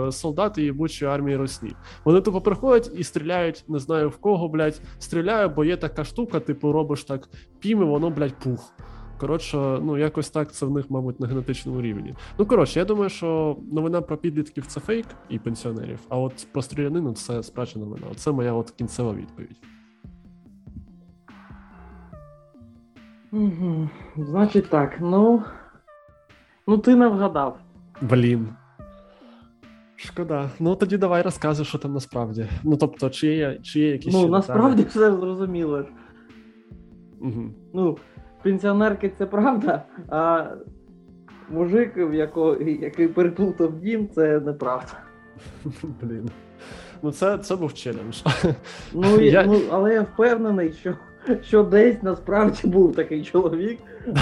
е, 0.08 0.12
солдати 0.12 0.64
єбучої 0.64 1.10
армії 1.10 1.36
Росні. 1.36 1.72
Вони 2.04 2.20
тупо 2.20 2.40
приходять 2.40 2.90
і 2.96 3.04
стріляють, 3.04 3.64
не 3.68 3.78
знаю 3.78 4.08
в 4.08 4.16
кого, 4.16 4.48
блядь, 4.48 4.80
стріляю, 4.98 5.48
бо 5.48 5.64
є 5.64 5.76
така 5.76 6.04
штука, 6.04 6.40
типу, 6.40 6.72
робиш 6.72 7.04
так 7.04 7.28
пім, 7.58 7.82
і 7.82 7.84
воно, 7.84 8.10
блядь, 8.10 8.38
пух. 8.38 8.72
Коротше, 9.18 9.56
ну 9.82 9.98
якось 9.98 10.30
так 10.30 10.52
це 10.52 10.66
в 10.66 10.70
них, 10.70 10.90
мабуть, 10.90 11.20
на 11.20 11.26
генетичному 11.26 11.82
рівні. 11.82 12.14
Ну 12.38 12.46
коротше, 12.46 12.78
я 12.78 12.84
думаю, 12.84 13.10
що 13.10 13.56
новина 13.72 14.00
про 14.00 14.16
підлітків 14.16 14.66
це 14.66 14.80
фейк 14.80 15.06
і 15.28 15.38
пенсіонерів, 15.38 15.98
а 16.08 16.18
от 16.18 16.46
про 16.52 16.62
стрілянину 16.62 17.12
це 17.12 17.42
справжня 17.42 17.82
новина. 17.82 18.06
Це 18.16 18.32
моя 18.32 18.52
от 18.52 18.70
кінцева 18.70 19.14
відповідь. 19.14 19.73
Угу. 23.34 23.88
Значить 24.16 24.68
так, 24.70 24.96
ну. 25.00 25.42
Ну 26.66 26.78
ти 26.78 26.96
не 26.96 27.08
вгадав. 27.08 27.58
Блін. 28.00 28.48
Шкода. 29.96 30.50
Ну 30.60 30.76
тоді 30.76 30.96
давай 30.96 31.22
розказуй, 31.22 31.66
що 31.66 31.78
там 31.78 31.92
насправді. 31.92 32.46
Ну 32.64 32.76
тобто, 32.76 33.10
чи 33.10 33.26
є, 33.26 33.58
чи 33.62 33.80
є 33.80 33.90
якісь. 33.92 34.14
Ну 34.14 34.20
ще 34.20 34.28
насправді 34.28 34.82
все 34.82 35.12
зрозуміло. 35.16 35.84
Угу. 37.20 37.44
Ну, 37.74 37.98
пенсіонерки 38.42 39.12
це 39.18 39.26
правда, 39.26 39.82
а 40.08 40.46
мужик, 41.50 41.96
якого, 42.12 42.54
який 42.56 43.08
переплутав 43.08 43.80
дім, 43.80 44.08
це 44.08 44.40
неправда. 44.40 44.92
Блін. 46.02 46.30
Ну, 47.02 47.12
це, 47.12 47.38
це 47.38 47.56
був 47.56 47.74
челендж. 47.74 48.22
Ну, 48.92 49.20
Я- 49.20 49.46
ну 49.46 49.60
але 49.70 49.94
я 49.94 50.02
впевнений, 50.02 50.72
що, 50.72 50.94
що 51.42 51.62
десь 51.62 52.02
насправді 52.02 52.68
був 52.68 52.96
такий 52.96 53.22
чоловік, 53.22 53.78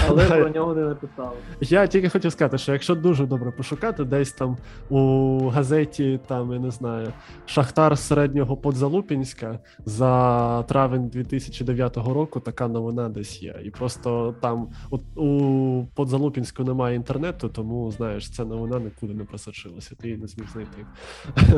але 0.07 0.25
про 0.25 0.49
нього 0.49 0.73
не 0.73 0.81
написали. 0.81 1.35
Я 1.61 1.87
тільки 1.87 2.09
хотів 2.09 2.31
сказати, 2.31 2.57
що 2.57 2.73
якщо 2.73 2.95
дуже 2.95 3.25
добре 3.25 3.51
пошукати, 3.51 4.03
десь 4.03 4.31
там 4.31 4.57
у 4.89 5.47
газеті, 5.47 6.19
там 6.27 6.53
я 6.53 6.59
не 6.59 6.71
знаю, 6.71 7.13
Шахтар 7.45 7.97
середнього 7.97 8.57
Подзалупінська 8.57 9.59
за 9.85 10.63
травень 10.63 11.07
2009 11.07 11.97
року 11.97 12.39
така 12.39 12.67
новина 12.67 13.09
десь 13.09 13.43
є. 13.43 13.55
І 13.63 13.69
просто 13.69 14.35
там 14.41 14.69
у, 14.89 15.21
у 15.21 15.85
Подзалупінську 15.95 16.63
немає 16.63 16.95
інтернету, 16.95 17.49
тому 17.49 17.91
знаєш, 17.91 18.29
ця 18.29 18.45
новина 18.45 18.79
нікуди 18.79 19.13
не 19.13 19.23
просочилася. 19.23 19.95
Ти 19.95 20.07
її 20.07 20.19
не 20.19 20.27
зміг 20.27 20.47
знайти. 20.53 20.85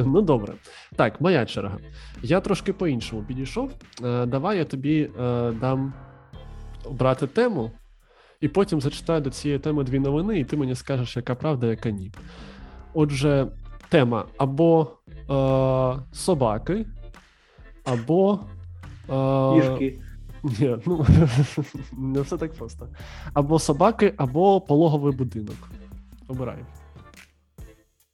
ну 0.06 0.22
добре. 0.22 0.54
Так, 0.96 1.22
моя 1.22 1.46
черга. 1.46 1.78
Я 2.22 2.40
трошки 2.40 2.74
по-іншому 2.74 3.24
підійшов. 3.28 3.72
Е, 4.04 4.26
давай 4.26 4.58
я 4.58 4.66
тобі 4.66 5.10
е, 5.20 5.52
дам 5.52 5.94
обрати 6.86 7.28
тему. 7.28 7.72
І 8.42 8.48
потім 8.48 8.82
зачитаю 8.82 9.22
до 9.22 9.30
цієї 9.30 9.60
теми 9.60 9.84
дві 9.84 10.00
новини, 10.00 10.40
і 10.40 10.44
ти 10.44 10.58
мені 10.58 10.76
скажеш, 10.76 11.16
яка 11.16 11.36
правда, 11.36 11.68
яка 11.68 11.90
ні. 11.90 12.12
Отже, 12.94 13.48
тема 13.90 14.26
або 14.38 14.88
е, 15.10 16.14
собаки, 16.14 16.86
або. 17.84 18.40
Е. 19.10 19.92
Ні, 20.60 20.78
ну 20.86 21.06
не 21.98 22.22
все 22.22 22.38
так 22.38 22.54
просто. 22.54 22.88
Або 23.34 23.60
собаки, 23.60 24.14
або 24.18 24.62
пологовий 24.62 25.14
будинок. 25.16 25.56
Обирай. 26.28 26.58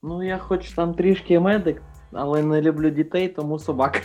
Ну, 0.04 0.24
я 0.24 0.38
хоч 0.38 0.72
там 0.72 0.94
трішки 0.94 1.40
медик, 1.40 1.82
але 2.12 2.44
не 2.44 2.62
люблю 2.62 2.90
дітей, 2.90 3.28
тому 3.28 3.60
собак. 3.60 4.02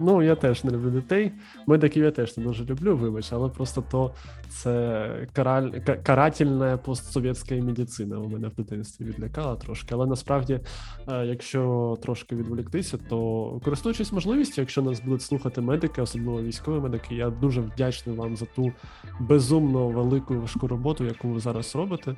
Ну, 0.00 0.22
я 0.22 0.34
теж 0.34 0.64
не 0.64 0.70
люблю 0.70 0.90
дітей. 0.90 1.32
Медиків 1.66 2.04
я 2.04 2.10
теж 2.10 2.36
не 2.36 2.44
дуже 2.44 2.64
люблю, 2.64 2.96
вибач, 2.96 3.32
але 3.32 3.48
просто 3.48 3.84
то 3.90 4.14
це 4.48 5.08
караль... 5.32 5.70
карательна 6.02 6.76
постсовєтська 6.76 7.54
медицина 7.54 8.18
у 8.18 8.28
мене 8.28 8.48
в 8.48 8.54
дитинстві 8.54 9.04
відлякала 9.04 9.56
трошки. 9.56 9.94
Але 9.94 10.06
насправді, 10.06 10.60
е, 11.08 11.26
якщо 11.26 11.94
трошки 12.02 12.36
відволіктися, 12.36 12.98
то 13.08 13.60
користуючись 13.64 14.12
можливістю, 14.12 14.60
якщо 14.60 14.82
нас 14.82 15.00
будуть 15.00 15.22
слухати 15.22 15.60
медики, 15.60 16.02
особливо 16.02 16.42
військові 16.42 16.80
медики, 16.80 17.14
я 17.14 17.30
дуже 17.30 17.60
вдячний 17.60 18.16
вам 18.16 18.36
за 18.36 18.46
ту 18.46 18.72
безумно 19.20 19.88
велику 19.88 20.34
важку 20.34 20.68
роботу, 20.68 21.04
яку 21.04 21.28
ви 21.28 21.40
зараз 21.40 21.76
робите. 21.76 22.16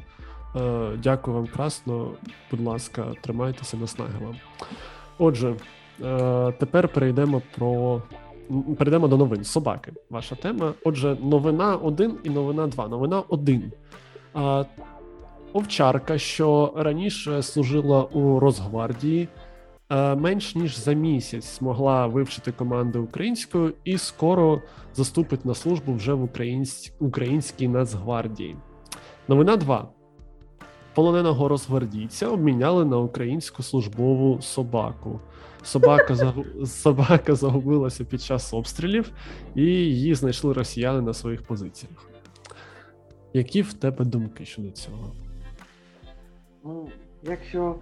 Е, 0.57 0.91
Дякую 1.03 1.37
вам 1.37 1.47
красно. 1.47 2.11
Будь 2.51 2.61
ласка, 2.61 3.13
тримайтеся 3.21 3.77
наснаги 3.77 4.25
вам. 4.25 4.37
Отже, 5.19 5.55
тепер 6.59 6.89
перейдемо 6.89 7.43
про. 7.57 8.03
Перейдемо 8.79 9.09
до 9.09 9.17
новин. 9.17 9.45
Собаки. 9.45 9.93
Ваша 10.11 10.35
тема. 10.35 10.75
Отже, 10.85 11.17
новина 11.23 11.77
1 11.77 12.19
і 12.25 12.31
новина 12.31 12.67
2. 12.67 12.89
Новина 12.89 13.23
1. 13.29 13.73
А, 14.35 14.65
овчарка, 15.53 16.19
що 16.19 16.73
раніше 16.77 17.43
служила 17.43 18.03
у 18.03 18.41
Росгвардії, 18.41 19.29
е, 19.91 20.15
менш 20.15 20.55
ніж 20.55 20.79
за 20.79 20.93
місяць 20.93 21.59
змогла 21.59 22.07
вивчити 22.07 22.53
команди 22.53 22.99
українською 22.99 23.75
і 23.85 23.99
скоро 23.99 24.63
заступить 24.95 25.45
на 25.45 25.55
службу 25.55 25.95
вже 25.95 26.15
в 26.15 26.23
українсь... 26.23 26.93
українській 27.01 27.69
Нацгвардії. 27.69 28.57
Новина 29.29 29.57
2. 29.57 29.89
Полоненого 30.95 31.49
розгвардійця 31.49 32.29
обміняли 32.29 32.85
на 32.85 32.99
українську 32.99 33.63
службову 33.63 34.43
собаку. 34.43 35.21
Собака 35.63 36.35
собака 36.67 37.35
загубилася 37.35 38.05
під 38.05 38.23
час 38.23 38.55
обстрілів, 38.55 39.13
і 39.55 39.63
її 39.63 40.15
знайшли 40.15 40.53
росіяни 40.53 41.01
на 41.01 41.15
своїх 41.15 41.43
позиціях. 41.43 42.11
Які 43.33 43.63
в 43.63 43.73
тебе 43.73 44.05
думки 44.05 44.45
щодо 44.45 44.71
цього? 44.71 45.13
Ну, 46.65 46.89
якщо. 47.23 47.77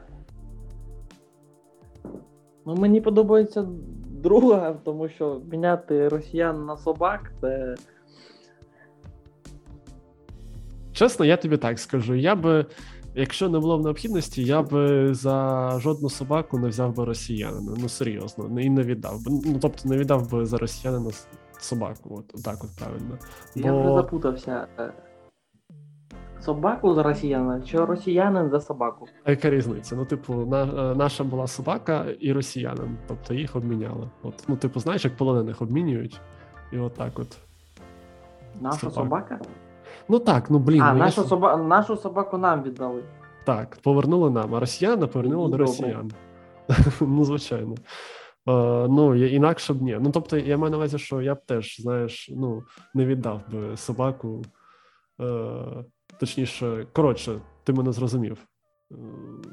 Ну, 2.66 2.74
мені 2.74 3.00
подобається 3.00 3.66
друга, 4.06 4.76
тому 4.84 5.08
що 5.08 5.40
міняти 5.50 6.08
росіян 6.08 6.66
на 6.66 6.76
собак 6.76 7.32
це. 7.40 7.74
Чесно, 10.92 11.24
я 11.24 11.36
тобі 11.36 11.56
так 11.56 11.78
скажу. 11.78 12.14
Я 12.14 12.34
би, 12.34 12.66
якщо 13.14 13.48
не 13.48 13.58
було 13.58 13.78
б 13.78 13.82
необхідності, 13.82 14.44
я 14.44 14.62
би 14.62 15.14
за 15.14 15.70
жодну 15.78 16.10
собаку 16.10 16.58
не 16.58 16.68
взяв 16.68 16.96
би 16.96 17.04
росіянина. 17.04 17.74
Ну 17.78 17.88
серйозно, 17.88 18.60
і 18.60 18.70
не 18.70 18.82
віддав 18.82 19.24
би. 19.24 19.30
Ну 19.44 19.58
тобто 19.60 19.88
не 19.88 19.96
віддав 19.96 20.30
би 20.30 20.46
за 20.46 20.58
росіянина 20.58 21.10
собаку. 21.58 22.14
От 22.34 22.42
так, 22.44 22.64
от 22.64 22.70
правильно. 22.78 23.18
Я 23.54 23.72
вже 23.72 23.94
запутався. 23.94 24.66
Е, 24.78 24.92
Собаку 26.40 26.94
за 26.94 27.02
росіянина 27.02 27.62
чи 27.62 27.84
росіянин 27.84 28.50
за 28.50 28.60
собаку? 28.60 29.06
А 29.24 29.30
яка 29.30 29.50
різниця? 29.50 29.96
Ну, 29.96 30.04
типу, 30.04 30.34
на, 30.34 30.62
е, 30.62 30.94
наша 30.94 31.24
була 31.24 31.46
собака 31.46 32.06
і 32.20 32.32
росіянин, 32.32 32.96
тобто 33.08 33.34
їх 33.34 33.56
обміняли. 33.56 34.10
От, 34.22 34.44
ну, 34.48 34.56
типу, 34.56 34.80
знаєш, 34.80 35.04
як 35.04 35.16
полонених 35.16 35.62
обмінюють, 35.62 36.20
і 36.72 36.78
от 36.78 36.94
так 36.94 37.18
от. 37.18 37.38
Наша 38.60 38.90
Собака. 38.90 38.94
собака? 38.94 39.40
Ну 40.08 40.18
так, 40.18 40.50
ну 40.50 40.58
блін, 40.58 40.82
а, 40.82 40.92
ну, 40.92 40.98
нашу, 40.98 41.22
ж- 41.22 41.28
соба... 41.28 41.56
нашу 41.56 41.96
собаку 41.96 42.38
нам 42.38 42.62
віддали. 42.62 43.02
так, 43.44 43.78
повернули 43.82 44.30
нам, 44.30 44.54
а 44.54 44.60
росіяна 44.60 45.06
повернули 45.06 45.50
до 45.50 45.56
росіян. 45.56 46.10
ну, 47.00 47.24
звичайно. 47.24 47.74
Е, 47.74 48.88
ну, 48.88 49.14
я- 49.14 49.28
інакше 49.28 49.74
б 49.74 49.82
ні. 49.82 49.98
Ну, 50.00 50.10
тобто, 50.10 50.36
я 50.36 50.56
маю 50.56 50.70
на 50.70 50.76
увазі, 50.76 50.98
що 50.98 51.22
я 51.22 51.34
б 51.34 51.44
теж, 51.46 51.80
знаєш, 51.80 52.30
ну, 52.36 52.62
не 52.94 53.06
віддав 53.06 53.40
би 53.52 53.76
собаку. 53.76 54.42
Е, 55.20 55.84
точніше, 56.20 56.86
коротше, 56.92 57.40
ти 57.64 57.72
мене 57.72 57.92
зрозумів. 57.92 58.38
Е, 58.92 58.94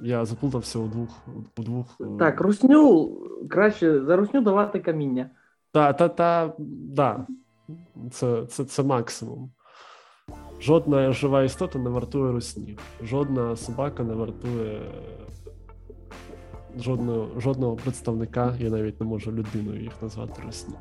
Я 0.03 0.25
заплутався 0.25 0.79
у 0.79 0.87
двох. 0.87 1.09
У 1.57 1.61
двох 1.63 1.85
Так, 2.19 2.41
русню 2.41 3.09
краще 3.49 4.01
за 4.05 4.15
русню 4.15 4.41
давати 4.41 4.79
каміння. 4.79 5.29
Та, 5.71 5.93
та, 5.93 6.09
та, 6.09 6.53
да. 6.59 7.25
Це, 8.11 8.45
це, 8.45 8.65
це 8.65 8.83
максимум. 8.83 9.51
Жодна 10.61 11.11
жива 11.11 11.43
істота 11.43 11.79
не 11.79 11.89
вартує 11.89 12.31
русні. 12.31 12.77
Жодна 13.03 13.55
собака 13.55 14.03
не 14.03 14.13
вартує 14.13 14.81
жодного, 16.79 17.27
жодного 17.37 17.75
представника, 17.75 18.55
я 18.59 18.69
навіть 18.69 18.99
не 19.01 19.05
можу 19.07 19.31
людиною 19.31 19.81
їх 19.81 19.91
назвати 20.01 20.41
русні. 20.45 20.73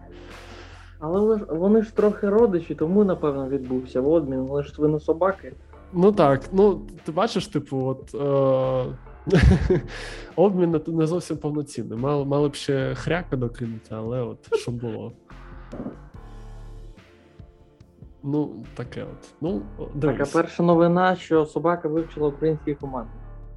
Але 1.01 1.37
вони 1.37 1.83
ж- 1.83 1.95
трохи 1.97 2.29
родичі, 2.29 2.75
тому 2.75 3.05
напевно 3.05 3.49
відбувся 3.49 4.01
в 4.01 4.09
обмін. 4.09 4.41
Вони 4.41 4.63
ж 4.63 4.75
свинособаки. 4.75 5.53
Ну 5.93 6.13
так, 6.13 6.41
ну 6.53 6.81
ти 7.05 7.13
бачиш, 7.13 7.47
типу, 7.47 7.87
от 7.87 8.15
е... 8.15 8.97
обмін 10.37 10.71
не- 10.71 10.93
не 10.93 11.07
зовсім 11.07 11.37
повноцінний. 11.37 11.99
Мали, 11.99 12.25
мали 12.25 12.49
б 12.49 12.55
ще 12.55 12.95
хряка 12.95 13.37
докинути, 13.37 13.89
але 13.95 14.23
от 14.23 14.57
що 14.57 14.71
було. 14.71 15.13
Ну, 18.23 18.65
таке 18.75 19.03
от. 19.03 19.29
Ну, 19.41 19.63
дивись. 19.95 20.33
перша 20.33 20.63
новина, 20.63 21.17
що 21.17 21.47
собака 21.47 21.89
вивчила 21.89 22.29
українські 22.29 22.75
команди. 22.75 23.11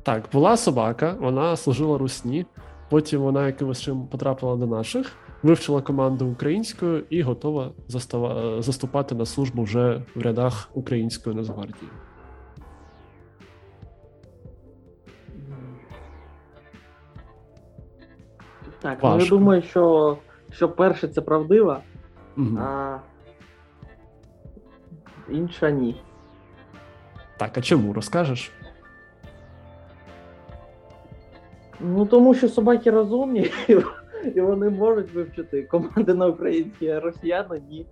Так, 0.03 0.23
була 0.33 0.57
собака, 0.57 1.15
вона 1.19 1.55
служила 1.55 1.97
русні. 1.97 2.45
Потім 2.89 3.21
вона 3.21 3.45
якимось 3.47 3.81
чином 3.81 4.07
потрапила 4.07 4.55
до 4.55 4.67
наших, 4.67 5.11
вивчила 5.43 5.81
команду 5.81 6.27
українською 6.27 7.03
і 7.09 7.21
готова 7.21 7.71
застава- 7.87 8.61
заступати 8.61 9.15
на 9.15 9.25
службу 9.25 9.63
вже 9.63 10.01
в 10.15 10.21
рядах 10.21 10.69
української 10.73 11.35
Нацгвардії. 11.35 11.89
Так, 18.81 18.99
ну 19.03 19.19
я 19.19 19.25
думаю, 19.25 19.61
що, 19.61 20.17
що 20.51 20.69
перше 20.69 21.07
це 21.07 21.21
правдива, 21.21 21.81
Мгм. 22.35 22.57
а 22.57 22.99
інша 25.33 25.69
ні. 25.69 25.95
Так, 27.37 27.57
а 27.57 27.61
чому 27.61 27.93
розкажеш? 27.93 28.51
Ну 31.79 32.05
тому 32.05 32.33
що 32.33 32.49
собаки 32.49 32.91
розумні, 32.91 33.51
і 34.35 34.41
вони 34.41 34.69
можуть 34.69 35.13
вивчити 35.13 35.63
команди 35.63 36.13
на 36.13 36.27
українській, 36.27 36.89
а 36.89 36.99
росіяни 36.99 37.61
ні. 37.69 37.85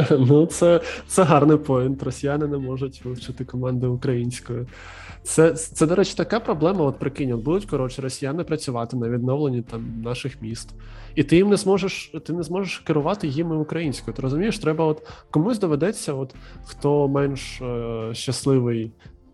Ну, 0.10 0.46
це, 0.46 0.80
це 1.06 1.22
гарний 1.22 1.56
поінт. 1.56 2.02
Росіяни 2.02 2.46
не 2.46 2.58
можуть 2.58 3.04
вивчити 3.04 3.44
команди 3.44 3.86
українською. 3.86 4.66
Це, 5.22 5.50
це, 5.52 5.86
до 5.86 5.94
речі, 5.94 6.14
така 6.16 6.40
проблема. 6.40 6.84
От 6.84 6.98
прикинь, 6.98 7.32
от 7.32 7.40
будуть 7.40 7.64
коротше 7.64 8.02
росіяни 8.02 8.44
працювати 8.44 8.96
на 8.96 9.08
відновленні 9.08 9.62
там 9.62 10.02
наших 10.04 10.42
міст, 10.42 10.74
і 11.14 11.24
ти 11.24 11.36
їм 11.36 11.48
не 11.48 11.56
зможеш, 11.56 12.12
ти 12.26 12.32
не 12.32 12.42
зможеш 12.42 12.78
керувати 12.78 13.28
їм 13.28 13.60
українською. 13.60 14.16
Ти 14.16 14.22
розумієш, 14.22 14.58
треба, 14.58 14.84
от 14.84 15.08
комусь 15.30 15.58
доведеться, 15.58 16.12
от 16.12 16.34
хто 16.64 17.08
менш 17.08 17.62
е, 17.62 18.10
щасливий, 18.12 18.92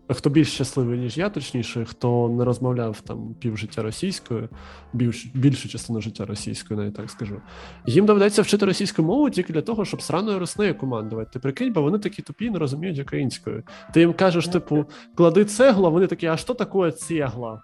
хто 0.09 0.29
більш 0.29 0.53
щасливий, 0.53 0.99
ніж 0.99 1.17
я, 1.17 1.29
точніше, 1.29 1.85
хто 1.85 2.29
не 2.29 2.45
розмовляв 2.45 3.01
там 3.01 3.35
півжиття 3.39 3.81
російською, 3.81 4.49
більш, 4.93 5.25
більшу 5.25 5.69
частину 5.69 6.01
життя 6.01 6.25
російською, 6.25 6.79
навіть 6.79 6.95
так 6.95 7.09
скажу. 7.09 7.41
Їм 7.85 8.05
доведеться 8.05 8.41
вчити 8.41 8.65
російську 8.65 9.03
мову 9.03 9.29
тільки 9.29 9.53
для 9.53 9.61
того, 9.61 9.85
щоб 9.85 10.01
сраною 10.01 10.39
роснею 10.39 10.75
командувати. 10.75 11.29
Ти 11.33 11.39
прикинь, 11.39 11.73
бо 11.73 11.81
вони 11.81 11.99
такі 11.99 12.21
тупі, 12.21 12.49
не 12.49 12.59
розуміють 12.59 12.99
українською. 12.99 13.63
Ти 13.93 13.99
їм 13.99 14.13
кажеш, 14.13 14.47
типу, 14.47 14.85
клади 15.15 15.45
цеглу, 15.45 15.85
а 15.85 15.89
вони 15.89 16.07
такі, 16.07 16.25
а 16.27 16.37
що 16.37 16.53
таке 16.53 16.91
цегла? 16.91 17.61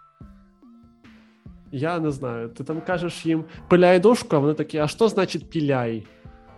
Я 1.71 1.99
не 1.99 2.11
знаю. 2.11 2.49
Ти 2.49 2.63
там 2.63 2.81
кажеш 2.81 3.25
їм 3.25 3.43
пиляй 3.69 3.99
дошку, 3.99 4.35
а 4.35 4.39
вони 4.39 4.53
такі, 4.53 4.77
а 4.77 4.87
що 4.87 5.07
значить 5.07 5.49
піляй? 5.49 6.07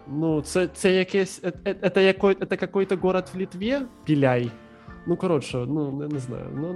Ну, 0.07 0.41
це, 0.41 0.67
це 0.67 0.93
якесь. 0.93 1.41
е- 1.43 1.53
е- 1.83 1.89
Це, 1.89 2.03
якой, 2.03 2.35
це 2.49 2.55
какой-то 2.57 2.95
город 2.95 3.31
в 3.33 3.37
Літві? 3.37 3.77
Піляй. 4.05 4.51
Ну, 5.07 5.15
коротше, 5.17 5.57
ну 5.67 5.91
не, 5.91 6.07
не 6.07 6.19
знаю. 6.19 6.45
Ну, 6.55 6.75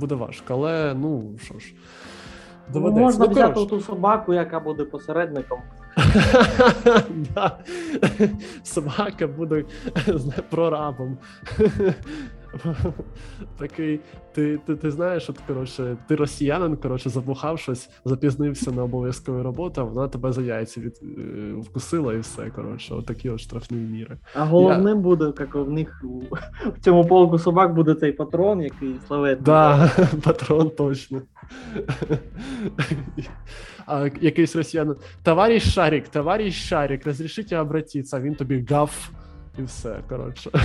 буде 0.00 0.14
важко, 0.14 0.54
але 0.54 0.94
ну 0.94 1.30
що 1.42 1.58
ж. 1.58 1.74
Ну, 2.68 2.72
Доведеться. 2.80 3.00
можна 3.02 3.24
Ну, 3.26 3.30
взяти 3.32 3.54
коротше. 3.54 3.70
ту 3.70 3.80
собаку, 3.80 4.34
яка 4.34 4.60
буде 4.60 4.84
посередником. 4.84 5.58
Собака 8.62 9.26
буде 9.26 9.64
прорабом. 10.50 11.18
Такий, 13.58 14.00
ти, 14.32 14.58
ти, 14.66 14.76
ти 14.76 14.90
знаєш, 14.90 15.30
от, 15.30 15.38
коротше, 15.46 15.96
ти 16.08 16.16
росіянин, 16.16 16.76
коротше, 16.76 17.10
забухав 17.10 17.58
щось, 17.58 17.90
запізнився 18.04 18.72
на 18.72 18.82
обов'язкову 18.82 19.42
роботу, 19.42 19.80
а 19.80 19.84
вона 19.84 20.08
тебе 20.08 20.32
за 20.32 20.42
яйця 20.42 20.80
від, 20.80 21.00
е, 21.02 21.52
вкусила 21.52 22.14
і 22.14 22.18
все. 22.18 22.50
Коротше, 22.50 22.94
отакі 22.94 23.30
от 23.30 23.40
штрафні 23.40 23.78
міри. 23.78 24.16
А 24.34 24.44
головним 24.44 25.00
буде, 25.00 25.32
як 25.38 25.54
в 25.54 25.70
них 25.70 26.04
в 26.66 26.80
цьому 26.80 27.04
полку 27.04 27.38
собак 27.38 27.74
буде 27.74 27.94
цей 27.94 28.12
патрон, 28.12 28.60
який 28.60 28.94
славетний. 29.06 29.44
Да, 29.44 29.90
патрон 30.24 30.70
точно. 30.70 31.22
А 33.86 34.08
якийсь 34.20 34.56
росіянин. 34.56 34.96
Товариш 35.22 35.74
Шарик, 35.74 36.08
товариш 36.08 36.68
Шарик, 36.68 37.06
разрешите 37.06 37.58
обратиться, 37.58 38.20
він 38.20 38.34
тобі 38.34 38.66
гав. 38.70 39.10
І 39.58 39.62
все, 39.62 40.02
коротше. 40.08 40.50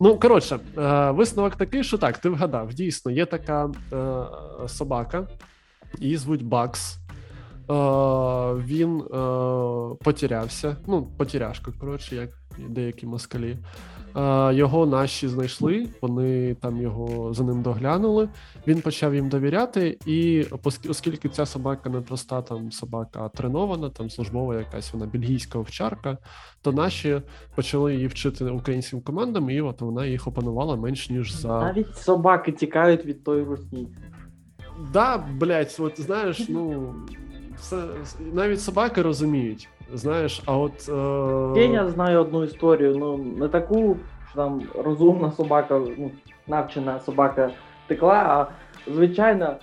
Ну, 0.00 0.18
коротше, 0.18 0.58
е, 0.78 1.10
висновок 1.10 1.56
такий, 1.56 1.84
що 1.84 1.98
так, 1.98 2.18
ти 2.18 2.28
вгадав. 2.28 2.74
Дійсно, 2.74 3.12
є 3.12 3.26
така 3.26 3.70
е, 3.92 4.68
собака, 4.68 5.28
її 5.98 6.16
звуть 6.16 6.44
Бакс. 6.44 6.96
Е, 6.96 7.74
він 8.54 9.02
потерявся. 10.04 10.76
Ну, 10.86 11.06
потіряшка, 11.18 11.72
коротше, 11.80 12.16
як 12.16 12.30
деякі 12.58 13.06
москалі. 13.06 13.56
Е, 14.16 14.54
Його 14.54 14.86
наші 14.86 15.28
знайшли, 15.28 15.88
вони 16.00 16.54
там 16.54 16.82
його 16.82 17.34
за 17.34 17.44
ним 17.44 17.62
доглянули. 17.62 18.28
Він 18.66 18.80
почав 18.80 19.14
їм 19.14 19.28
довіряти, 19.28 19.98
і 20.06 20.46
оскільки 20.88 21.28
ця 21.28 21.46
собака 21.46 21.90
не 21.90 22.00
проста 22.00 22.42
там 22.42 22.72
собака, 22.72 23.20
а 23.24 23.28
тренована, 23.28 23.90
там 23.90 24.10
службова 24.10 24.58
якась 24.58 24.92
вона 24.92 25.06
бельгійська 25.06 25.58
овчарка, 25.58 26.18
то 26.62 26.72
наші 26.72 27.22
почали 27.54 27.94
її 27.94 28.06
вчити 28.06 28.44
українським 28.44 29.00
командам, 29.00 29.50
і 29.50 29.60
от 29.60 29.80
вона 29.80 30.06
їх 30.06 30.26
опанувала 30.26 30.76
менш 30.76 31.10
ніж 31.10 31.32
за 31.32 31.48
Навіть 31.48 31.96
собаки 31.96 32.52
тікають 32.52 33.04
від 33.04 33.24
тої 33.24 33.44
русні. 33.44 33.88
Да, 34.92 35.18
блядь, 35.40 35.76
от 35.78 36.00
знаєш, 36.00 36.48
ну 36.48 36.94
все, 37.58 37.84
навіть 38.32 38.60
собаки 38.60 39.02
розуміють. 39.02 39.68
Знаєш, 39.94 40.42
а 40.46 40.56
от. 40.56 40.88
Е... 41.56 41.66
Я 41.72 41.88
знаю 41.88 42.20
одну 42.20 42.44
історію, 42.44 42.96
ну 42.96 43.16
не 43.16 43.48
таку, 43.48 43.96
що 44.30 44.36
там 44.36 44.62
розумна 44.84 45.32
собака, 45.32 45.80
ну, 45.98 46.10
навчена 46.46 47.00
собака 47.00 47.50
текла, 47.86 48.14
а 48.14 48.46
звичайно, 48.92 49.56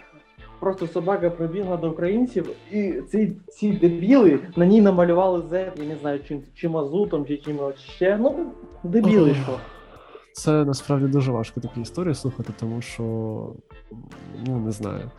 просто 0.60 0.88
собака 0.88 1.30
прибігла 1.30 1.78
до 1.78 1.90
українців, 1.90 2.50
і 2.72 2.94
ці, 3.12 3.38
ці 3.48 3.72
дебіли 3.72 4.40
на 4.56 4.66
ній 4.66 4.82
намалювали 4.82 5.40
Z, 5.40 5.54
я 5.82 5.86
не 5.86 5.96
знаю, 5.96 6.20
чим 6.28 6.42
чи 6.56 6.70
мазутом, 6.70 7.26
чи 7.26 7.38
чимось 7.38 7.80
ще. 7.80 8.18
Ну, 8.18 8.52
дебіли 8.84 9.36
що. 9.44 9.54
Це 10.34 10.66
насправді 10.66 11.08
дуже 11.08 11.32
важко 11.32 11.62
такі 11.62 11.82
історії 11.82 12.16
слухати, 12.16 12.54
тому 12.60 12.82
що 12.82 13.04
ну 14.48 14.58
не 14.60 14.72
знаю. 14.72 15.12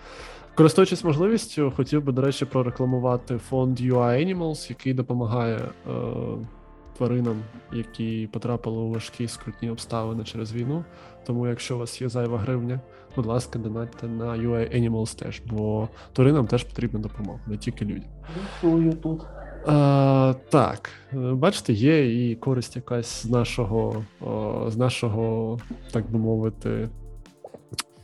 Користуючись 0.55 1.05
можливістю, 1.05 1.73
хотів 1.77 2.05
би, 2.05 2.13
до 2.13 2.23
речі, 2.23 2.45
прорекламувати 2.45 3.39
фонд 3.39 3.81
UI 3.81 4.27
Animals, 4.27 4.71
який 4.71 4.95
допомагає 4.95 5.57
е, 5.57 5.93
тваринам, 6.97 7.37
які 7.73 8.29
потрапили 8.33 8.79
у 8.79 8.91
важкі 8.91 9.29
скрутні 9.29 9.71
обставини 9.71 10.25
через 10.25 10.53
війну. 10.53 10.85
Тому, 11.27 11.47
якщо 11.47 11.77
у 11.77 11.79
вас 11.79 12.01
є 12.01 12.09
зайва 12.09 12.39
гривня, 12.39 12.81
будь 13.17 13.27
ласка, 13.27 13.59
донатьте 13.59 14.07
на 14.07 14.25
UI 14.25 14.81
Animals 14.81 15.19
теж, 15.19 15.43
бо 15.47 15.89
тваринам 16.13 16.47
теж 16.47 16.65
потрібна 16.65 17.01
допомога, 17.01 17.41
не 17.47 17.57
тільки 17.57 17.85
людям. 17.85 18.11
Чую 18.61 18.93
тут. 18.93 19.23
Е, 19.23 20.35
так, 20.35 20.91
е, 21.13 21.17
бачите, 21.17 21.73
є 21.73 22.29
і 22.31 22.37
користь 22.37 22.77
якась 22.77 23.23
з 23.23 23.31
нашого, 23.31 24.05
о, 24.21 24.65
з 24.71 24.77
нашого, 24.77 25.59
так 25.93 26.11
би 26.11 26.19
мовити. 26.19 26.89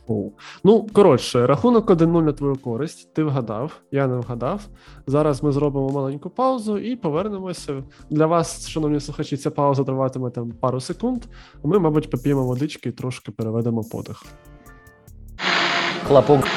О. 0.07 0.29
Ну, 0.63 0.87
коротше, 0.93 1.47
рахунок 1.47 1.89
1-0 1.89 2.21
на 2.21 2.33
твою 2.33 2.55
користь. 2.55 3.13
Ти 3.13 3.23
вгадав, 3.23 3.71
я 3.91 4.07
не 4.07 4.15
вгадав. 4.15 4.61
Зараз 5.07 5.43
ми 5.43 5.51
зробимо 5.51 5.89
маленьку 5.89 6.29
паузу 6.29 6.77
і 6.77 6.95
повернемося. 6.95 7.83
Для 8.09 8.25
вас, 8.25 8.69
шановні 8.69 8.99
слухачі, 8.99 9.37
ця 9.37 9.51
пауза 9.51 9.83
триватиме 9.83 10.29
там 10.29 10.51
пару 10.51 10.79
секунд. 10.79 11.23
Ми, 11.63 11.79
мабуть, 11.79 12.09
поп'ємо 12.09 12.43
водички 12.43 12.89
і 12.89 12.91
трошки 12.91 13.31
переведемо 13.31 13.83
подих. 13.83 14.23
Хлопок. 16.07 16.47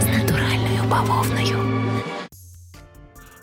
З 0.00 0.06
натуральною 0.06 0.82
бавовною. 0.90 1.56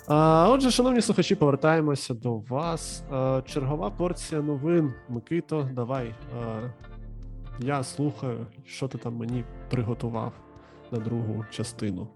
А, 0.08 0.48
отже, 0.50 0.72
шановні 0.72 1.02
слухачі, 1.02 1.36
повертаємося 1.36 2.14
до 2.14 2.38
вас. 2.38 3.04
А, 3.12 3.42
чергова 3.46 3.90
порція 3.90 4.42
новин. 4.42 4.94
Микито, 5.10 5.70
давай. 5.74 6.16
А, 6.42 6.60
я 7.60 7.84
слухаю, 7.84 8.46
що 8.66 8.88
ти 8.88 8.98
там 8.98 9.16
мені 9.16 9.44
приготував 9.70 10.34
на 10.92 11.00
другу 11.00 11.46
частину. 11.52 12.08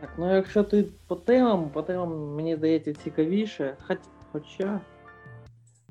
Так, 0.00 0.10
ну 0.18 0.34
якщо 0.34 0.64
ти 0.64 0.86
по 1.06 1.16
темам, 1.16 1.70
по 1.70 1.82
темам 1.82 2.34
мені 2.34 2.56
здається 2.56 2.94
цікавіше, 2.94 3.76
хоч, 3.86 3.98
хоча. 4.32 4.80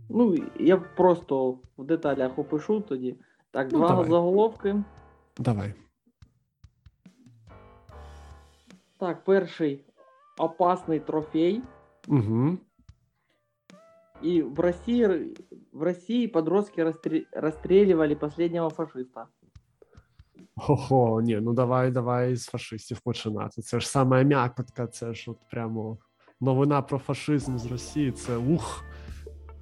Ну, 0.10 0.36
я 0.60 0.78
просто 0.78 1.58
в 1.78 1.84
деталях 1.86 2.40
опишу 2.40 2.82
тоді. 2.82 3.16
Так, 3.52 3.68
Ну, 3.72 3.78
два 3.78 3.88
давай. 3.88 4.10
заголовки. 4.10 4.76
Давай. 5.38 5.74
Так, 9.00 9.24
перший 9.24 9.86
опасний 10.38 11.00
трофей. 11.00 11.62
Угу. 12.08 12.58
И 14.25 14.43
в 14.43 14.61
России, 14.61 15.35
в 15.73 15.83
России 15.83 16.27
подростки 16.27 16.85
расстрі- 16.85 17.27
расстреливали 17.33 18.15
последнего 18.15 18.71
фашиста. 18.71 19.27
Хо-хо, 20.57 21.21
ні, 21.23 21.41
ну 21.41 21.53
давай, 21.53 21.91
давай 21.91 22.37
з 22.37 22.47
фашистів 22.47 23.01
починати. 23.01 23.63
Це 23.63 23.81
ж 23.81 23.89
саме 23.89 24.25
м'якотка, 24.25 24.87
це 24.87 25.15
ж 25.15 25.31
от 25.31 25.39
прямо 25.51 25.99
новина 26.41 26.83
про 26.83 26.99
фашизм 26.99 27.59
з 27.59 27.67
Росії. 27.67 28.13
Це 28.13 28.37
ух. 28.37 28.85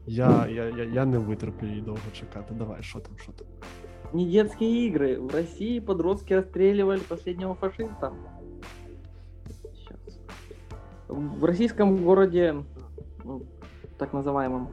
Я, 0.07 0.47
я, 0.47 0.64
я, 0.64 0.85
я 0.85 1.05
не 1.05 1.18
витерплю 1.18 1.68
її 1.68 1.81
довго 1.81 2.11
чекати. 2.12 2.55
Давай, 2.55 2.83
що 2.83 3.01
там, 3.01 3.18
що 3.18 3.33
там. 3.33 3.47
Не 4.14 4.25
детские 4.25 4.88
игры. 4.88 5.21
В 5.21 5.35
России 5.35 5.81
подростки 5.81 6.35
расстреливали 6.35 7.01
последнего 7.09 7.55
фашиста. 7.55 8.12
Сейчас. 9.47 10.21
В 11.09 11.44
российском 11.44 12.05
городе, 12.05 12.55
ну, 13.25 13.42
так 14.03 14.12
называемом, 14.12 14.68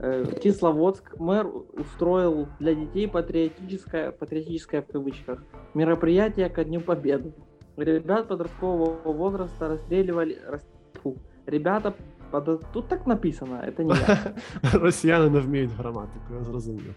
э, 0.00 0.24
Кисловодск, 0.42 1.18
мэр 1.18 1.46
устроил 1.72 2.48
для 2.58 2.74
детей 2.74 3.08
патриотическое, 3.08 4.10
патриотическое 4.12 4.82
в 4.82 4.86
кавычках, 4.86 5.42
мероприятие 5.74 6.48
ко 6.48 6.64
Дню 6.64 6.80
Победы. 6.80 7.32
Ребят 7.76 8.28
подросткового 8.28 9.12
возраста 9.12 9.68
расстреливали... 9.68 10.38
рас- 10.48 10.66
фу. 11.02 11.16
Ребята... 11.46 11.94
подо- 12.32 12.62
Тут 12.72 12.88
так 12.88 13.06
написано, 13.06 13.62
это 13.66 13.82
не 13.84 13.94
я. 13.94 14.34
Росіяни 14.80 15.30
не 15.30 15.40
вміють 15.40 15.70
граматику, 15.70 16.34
я 16.38 16.44
зрозумів. 16.44 16.94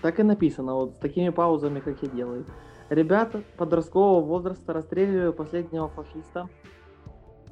Так 0.00 0.20
и 0.20 0.24
написано, 0.24 0.76
вот 0.76 0.94
с 0.94 0.98
такими 0.98 1.30
паузами, 1.30 1.80
как 1.80 2.02
я 2.02 2.08
делаю. 2.08 2.44
Ребята 2.90 3.40
подросткового 3.56 4.20
возраста 4.20 4.72
расстреливали 4.72 5.32
последнего 5.32 5.88
фашиста, 5.88 6.48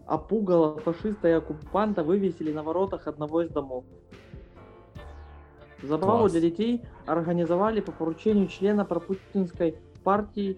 а 0.10 0.18
пугало 0.18 0.80
фашиста 0.80 1.28
и 1.28 1.32
оккупанта 1.34 2.04
вывесили 2.04 2.52
на 2.52 2.64
воротах 2.64 3.06
одного 3.08 3.44
из 3.44 3.52
домов. 3.52 3.86
Забаву 5.84 6.22
Класс. 6.22 6.32
для 6.32 6.42
детей 6.42 6.82
организовали 7.06 7.80
по 7.80 7.92
поручению 7.92 8.48
члена 8.48 8.86
пропутинской 8.86 9.78
партии 10.04 10.58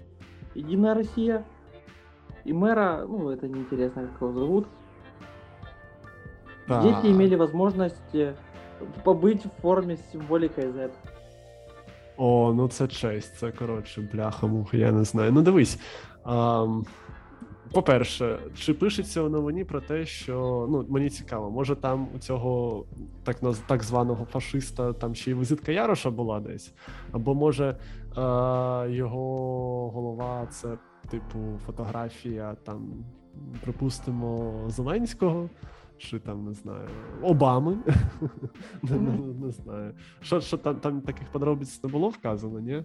«Единая 0.55 0.95
Россия» 0.95 1.45
и 2.45 2.53
мэра, 2.53 3.05
ну 3.07 3.29
это 3.29 3.49
неинтересно, 3.49 4.07
как 4.07 4.21
его 4.21 4.31
зовут, 4.31 4.67
Так. 6.67 6.83
Дети 6.83 7.11
имели 7.11 7.35
возможность 7.35 8.15
э, 8.15 8.33
побыть 9.03 9.43
в 9.43 9.61
форме 9.61 9.97
с 9.97 10.11
символикой 10.11 10.71
Z. 10.71 10.91
О, 12.17 12.53
ну 12.53 12.67
це 12.67 12.87
честь, 12.87 13.37
це 13.37 13.51
коротше, 13.51 14.09
бляха 14.13 14.47
муха, 14.47 14.77
я 14.77 14.91
не 14.91 15.03
знаю. 15.03 15.31
Ну 15.31 15.41
дивись. 15.41 15.79
ам, 16.23 16.85
по-перше, 17.71 18.39
чи 18.55 18.73
пишеться 18.73 19.21
у 19.21 19.29
новині 19.29 19.63
про 19.63 19.81
те, 19.81 20.05
що 20.05 20.67
ну 20.69 20.85
мені 20.89 21.09
цікаво, 21.09 21.51
може 21.51 21.75
там 21.75 22.07
у 22.15 22.19
цього 22.19 22.85
так 23.23 23.37
так 23.67 23.83
званого 23.83 24.25
фашиста 24.25 24.93
там 24.93 25.15
ще 25.15 25.31
й 25.31 25.33
візитка 25.33 25.71
Яроша 25.71 26.09
була 26.09 26.39
десь, 26.39 26.73
або 27.11 27.35
може 27.35 27.69
е, 27.69 27.75
його 28.91 29.89
голова 29.89 30.47
це 30.47 30.77
типу 31.09 31.39
фотографія 31.65 32.55
там, 32.63 33.05
припустимо, 33.63 34.53
Зеленського. 34.67 35.49
Чи 35.97 36.19
там 36.19 36.45
не 36.45 36.53
знаю, 36.53 36.89
Обами. 37.21 37.77
не, 38.83 38.97
не, 38.97 39.17
не 39.45 39.51
знаю. 39.51 39.93
Що, 40.21 40.41
що 40.41 40.57
там, 40.57 40.75
там 40.75 41.01
таких 41.01 41.31
подробиць 41.31 41.83
не 41.83 41.89
було 41.89 42.09
вказано, 42.09 42.59
ні? 42.59 42.83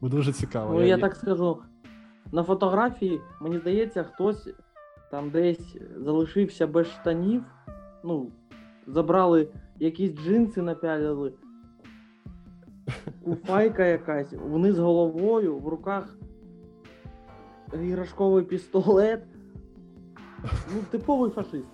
Бо 0.00 0.08
дуже 0.08 0.32
цікаво. 0.32 0.74
Ну, 0.74 0.82
я 0.82 0.98
так 0.98 1.16
скажу, 1.16 1.62
на 2.32 2.42
фотографії, 2.42 3.20
мені 3.40 3.58
здається, 3.58 4.02
хтось 4.02 4.48
там 5.10 5.30
десь 5.30 5.76
залишився 5.96 6.66
без 6.66 6.86
штанів. 6.86 7.42
Ну, 8.04 8.32
забрали 8.86 9.48
якісь 9.78 10.12
джинси, 10.12 10.62
напялили. 10.62 11.32
Куфайка 13.24 13.84
якась, 13.84 14.32
вниз 14.32 14.78
головою, 14.78 15.58
в 15.58 15.68
руках 15.68 16.16
іграшковий 17.82 18.44
пістолет. 18.44 19.22
Ну, 20.74 20.80
типовий 20.90 21.30
фашист. 21.30 21.68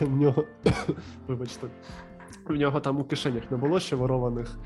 В 0.00 0.16
нього, 0.16 0.44
вибачте, 1.28 1.66
в 2.48 2.52
нього 2.52 2.80
там 2.80 3.00
у 3.00 3.04
кишенях 3.04 3.50
не 3.50 3.56
було 3.56 3.80
ще 3.80 3.96
ворованих, 3.96 4.58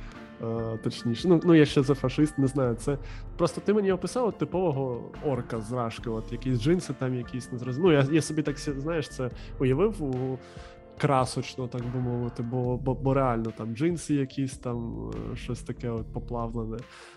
точніше. 0.83 1.29
Ну, 1.29 1.41
ну, 1.45 1.55
якщо 1.55 1.85
це 1.85 1.95
фашист, 1.95 2.39
не 2.39 2.47
знаю. 2.47 2.75
Це 2.75 2.99
просто 3.37 3.61
ти 3.61 3.75
мені 3.75 3.93
описав 3.93 4.27
от 4.27 4.39
типового 4.39 5.11
орка 5.27 5.61
з 5.61 5.73
рашки, 5.73 6.11
от 6.11 6.33
якісь 6.33 6.61
джинси, 6.61 6.95
там 6.99 7.15
якісь 7.15 7.53
незрозуміло. 7.53 7.93
Ну, 7.93 7.99
я, 7.99 8.07
я 8.13 8.23
собі 8.23 8.43
так 8.43 8.59
знаєш, 8.59 9.09
це 9.09 9.31
уявив 9.59 10.03
у 10.03 10.39
красочно, 10.99 11.69
так 11.69 11.83
би 11.93 12.01
мовити, 12.01 12.43
бо, 12.43 12.77
бо, 12.77 12.95
бо 12.95 13.15
реально 13.15 13.51
там 13.51 13.77
джинси 13.77 14.15
якісь 14.15 14.59
там, 14.59 15.11
е, 15.33 15.37
щось 15.37 15.63
таке 15.63 15.91
от 15.91 16.13
поплавлене. 16.13 16.77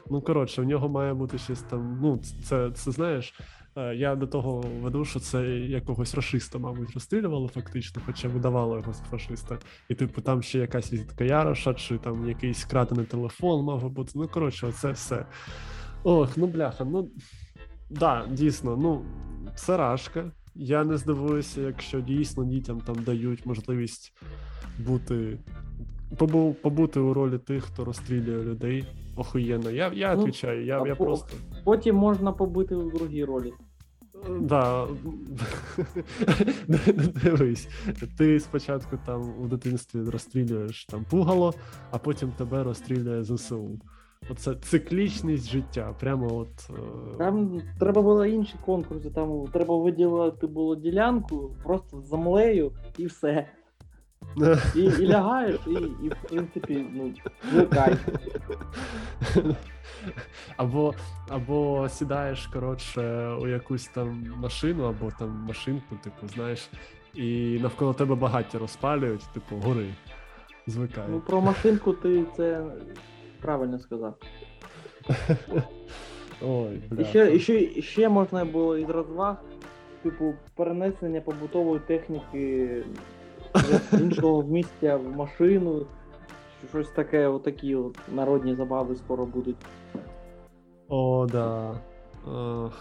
Ну, 0.10 0.22
коротше, 0.22 0.62
в 0.62 0.66
нього 0.66 0.90
має 0.90 1.14
бути 1.14 1.38
щось 1.38 1.62
там. 1.62 2.00
Ну, 2.02 2.20
це, 2.44 2.72
це 2.72 2.92
знаєш. 2.92 3.34
Е, 3.78 3.96
Я 3.96 4.16
до 4.16 4.28
того 4.28 4.64
веду, 4.82 5.06
що 5.06 5.20
це 5.20 5.50
якогось 5.50 6.16
рашиста, 6.16 6.60
мабуть, 6.60 6.94
розстрілювали 6.94 7.48
фактично, 7.48 8.02
хоча 8.06 8.28
видавало 8.28 8.78
його 8.78 8.94
з 8.94 9.00
фашиста. 9.00 9.58
І, 9.90 9.96
типу, 9.96 10.22
там 10.22 10.42
ще 10.42 10.60
якась 10.60 10.94
візитка 10.94 11.24
Яроша, 11.24 11.74
чи 11.74 11.98
там 11.98 12.28
якийсь 12.28 12.66
крадений 12.66 13.06
телефон 13.06 13.66
мав 13.66 13.90
бути. 13.90 14.12
Ну, 14.16 14.28
коротше, 14.28 14.68
оце 14.68 14.92
все. 14.92 15.26
Ох, 16.04 16.38
ну 16.38 16.48
бляха, 16.48 16.86
ну 16.86 17.12
да, 17.90 18.28
дійсно, 18.32 18.78
ну, 18.78 19.06
це 19.56 19.78
рашка. 19.78 20.32
Я 20.56 20.84
не 20.84 20.98
здивуюся, 20.98 21.62
якщо 21.62 22.02
дійсно 22.02 22.46
дітям 22.46 22.82
там 22.82 22.96
дають 22.96 23.46
можливість 23.46 24.14
бути. 24.80 25.40
Побу, 26.18 26.56
побути 26.62 27.00
у 27.00 27.14
ролі 27.14 27.38
тих, 27.38 27.64
хто 27.64 27.86
розстрілює 27.86 28.44
людей. 28.44 28.86
Охуєнно. 29.16 29.72
Я, 29.72 29.92
я 29.94 30.16
Ну, 30.16 30.26
відповідаю, 30.26 30.66
я, 30.66 30.84
я 30.88 30.96
по- 30.96 31.06
просто. 31.06 31.36
Потім 31.64 31.96
можна 31.96 32.32
побити 32.32 32.76
у 32.76 32.92
другій 32.92 33.26
ролі. 33.26 33.54
Да. 34.40 34.88
Дивись, 37.24 37.68
ти 38.18 38.40
спочатку 38.40 38.98
там 39.06 39.34
у 39.44 39.48
дитинстві 39.48 40.00
розстрілюєш 40.10 40.86
там 40.86 41.06
пугало, 41.10 41.54
а 41.92 41.98
потім 41.98 42.32
тебе 42.32 42.64
розстрілює 42.64 43.24
ЗСУ. 43.24 43.80
Оце 44.30 44.56
циклічність 44.56 45.50
життя. 45.50 45.96
Прямо 46.00 46.36
от. 46.38 46.70
е, 46.70 47.18
Там 47.18 47.62
треба 47.80 48.02
було 48.02 48.26
інші 48.26 48.56
конкурси, 48.66 49.10
там 49.10 49.46
треба 49.54 49.78
виділити 49.78 50.48
було 50.48 50.76
ділянку 50.76 51.56
просто 51.64 52.02
з 52.02 52.08
землею 52.10 52.72
і 52.98 53.06
все. 53.06 53.48
І, 54.76 54.80
і 54.80 55.08
лягаєш, 55.08 55.60
і, 55.68 55.74
і 56.06 56.10
в 56.10 56.16
принципі, 56.30 56.86
ну, 56.94 57.14
звикай. 57.52 57.98
Або, 60.58 60.94
або 61.30 61.90
сідаєш, 61.90 62.48
коротше, 62.48 63.28
у 63.42 63.48
якусь 63.48 63.88
там 63.88 64.34
машину, 64.38 64.84
або 64.84 65.12
там 65.20 65.30
машинку, 65.30 65.96
типу, 66.04 66.28
знаєш, 66.28 66.70
і 67.14 67.60
навколо 67.62 67.94
тебе 67.94 68.16
багаття 68.16 68.60
розпалюють, 68.60 69.34
типу, 69.34 69.56
гори. 69.56 69.88
Звикай. 70.68 71.04
Ну 71.10 71.20
про 71.20 71.42
машинку 71.42 71.94
ти 71.94 72.26
це 72.38 72.64
правильно 73.42 73.80
сказав. 73.80 74.16
Ой, 76.42 76.82
бля. 76.90 77.02
І 77.02 77.06
ще, 77.06 77.36
і 77.36 77.40
ще, 77.40 77.62
і 77.62 77.82
ще 77.82 78.10
можна 78.10 78.46
було 78.46 78.78
із 78.78 78.90
розваг, 78.90 79.36
типу, 80.04 80.34
перенесення 80.56 81.22
побутової 81.22 81.80
техніки 81.88 82.70
іншого 83.94 84.44
місця 84.44 84.98
в 84.98 85.16
машину. 85.16 85.86
Щось 86.70 86.90
таке, 86.90 87.28
отакі 87.28 87.76
от 87.76 87.98
народні 88.14 88.56
забави 88.56 88.96
скоро 88.96 89.26
будуть. 89.26 89.56
О, 90.90 91.28
да. 91.32 91.74
Ну, 92.26 92.72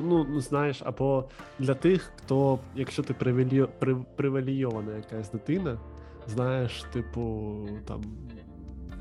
ну, 0.00 0.26
ну, 0.30 0.40
знаєш, 0.40 0.82
або 0.84 1.24
для 1.58 1.74
тих, 1.74 2.12
хто, 2.16 2.58
якщо 2.74 3.02
ти 3.02 3.14
привілі... 3.14 3.66
при... 3.78 3.96
привілейована 4.16 4.96
якась 4.96 5.30
дитина, 5.30 5.78
знаєш, 6.26 6.84
типу, 6.92 7.54
там, 7.86 8.02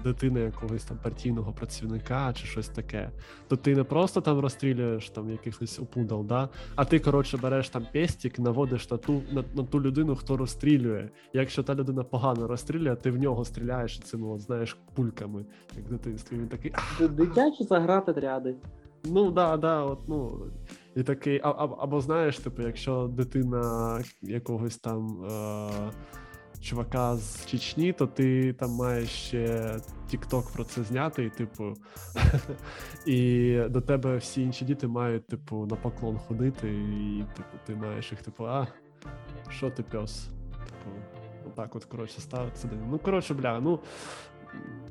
дитина 0.05 0.39
якогось 0.39 0.83
там 0.83 0.97
партійного 1.03 1.51
працівника 1.51 2.33
чи 2.33 2.45
щось 2.45 2.69
таке, 2.69 3.11
то 3.47 3.55
ти 3.55 3.75
не 3.75 3.83
просто 3.83 4.21
там 4.21 4.39
розстрілюєш 4.39 5.09
там 5.09 5.29
якихось 5.29 5.79
опудал, 5.79 6.25
да? 6.25 6.49
а 6.75 6.85
ти, 6.85 6.99
коротше, 6.99 7.37
береш 7.37 7.69
там 7.69 7.87
пестик, 7.93 8.39
наводиш 8.39 8.91
на 8.91 8.97
ту, 8.97 9.21
на, 9.31 9.43
на 9.55 9.63
ту 9.63 9.81
людину, 9.81 10.15
хто 10.15 10.37
розстрілює. 10.37 11.09
Якщо 11.33 11.63
та 11.63 11.75
людина 11.75 12.03
погано 12.03 12.47
розстрілює, 12.47 12.95
ти 12.95 13.11
в 13.11 13.17
нього 13.17 13.45
стріляєш 13.45 13.99
цими, 13.99 14.27
от, 14.27 14.41
знаєш, 14.41 14.77
пульками, 14.93 15.45
як 15.77 15.85
в 15.85 15.89
дитинстві. 15.89 16.37
Він 16.37 16.47
такий. 16.47 16.73
Дитячі 17.09 17.63
загратотряди. 17.63 18.55
Ну 19.05 19.31
да, 19.31 19.57
да, 19.57 19.83
от 19.83 19.99
ну. 20.07 20.39
І 20.95 21.03
такий, 21.03 21.41
а, 21.43 21.49
а, 21.49 21.69
або 21.79 22.01
знаєш, 22.01 22.39
типу, 22.39 22.61
якщо 22.61 23.07
дитина 23.07 24.01
якогось 24.21 24.77
там 24.77 25.25
е, 25.25 25.91
чувака 26.65 27.15
з 27.15 27.45
Чечні, 27.45 27.93
то 27.93 28.07
ти 28.07 28.53
там 28.53 28.71
маєш 28.71 29.09
ще 29.09 29.47
TikTok 30.11 30.53
про 30.53 30.63
це 30.63 30.83
зняти, 30.83 31.23
і 31.23 31.29
типу, 31.29 31.73
і 33.05 33.59
до 33.69 33.81
тебе 33.81 34.17
всі 34.17 34.41
інші 34.41 34.65
діти 34.65 34.87
мають, 34.87 35.27
типу, 35.27 35.65
на 35.65 35.75
поклон 35.75 36.17
ходити, 36.17 36.67
і 36.69 37.23
типу, 37.35 37.57
ти 37.65 37.75
маєш 37.75 38.11
їх, 38.11 38.21
типу, 38.21 38.47
а, 38.47 38.67
що 39.49 39.69
ти 39.69 39.83
пес? 39.83 40.29
Типу, 40.51 40.95
отак 41.47 41.75
от, 41.75 41.85
коротше, 41.85 42.21
ставиться. 42.21 42.69
Ну, 42.89 42.99
коротше, 42.99 43.33
бля, 43.33 43.59
ну. 43.59 43.79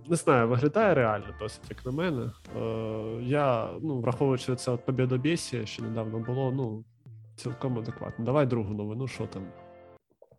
Не 0.08 0.16
знаю, 0.16 0.48
виглядає 0.48 0.94
реально 0.94 1.26
досить, 1.38 1.70
як 1.70 1.86
на 1.86 1.92
мене. 1.92 2.30
Е, 2.56 2.60
я, 3.22 3.70
ну, 3.82 4.00
враховуючи 4.00 4.56
це 4.56 4.70
от 4.70 4.86
побєдобєсія, 4.86 5.66
що 5.66 5.82
недавно 5.82 6.18
було, 6.18 6.52
ну, 6.52 6.84
цілком 7.36 7.78
адекватно. 7.78 8.24
Давай 8.24 8.46
другу 8.46 8.74
новину, 8.74 9.08
що 9.08 9.26
там. 9.26 9.42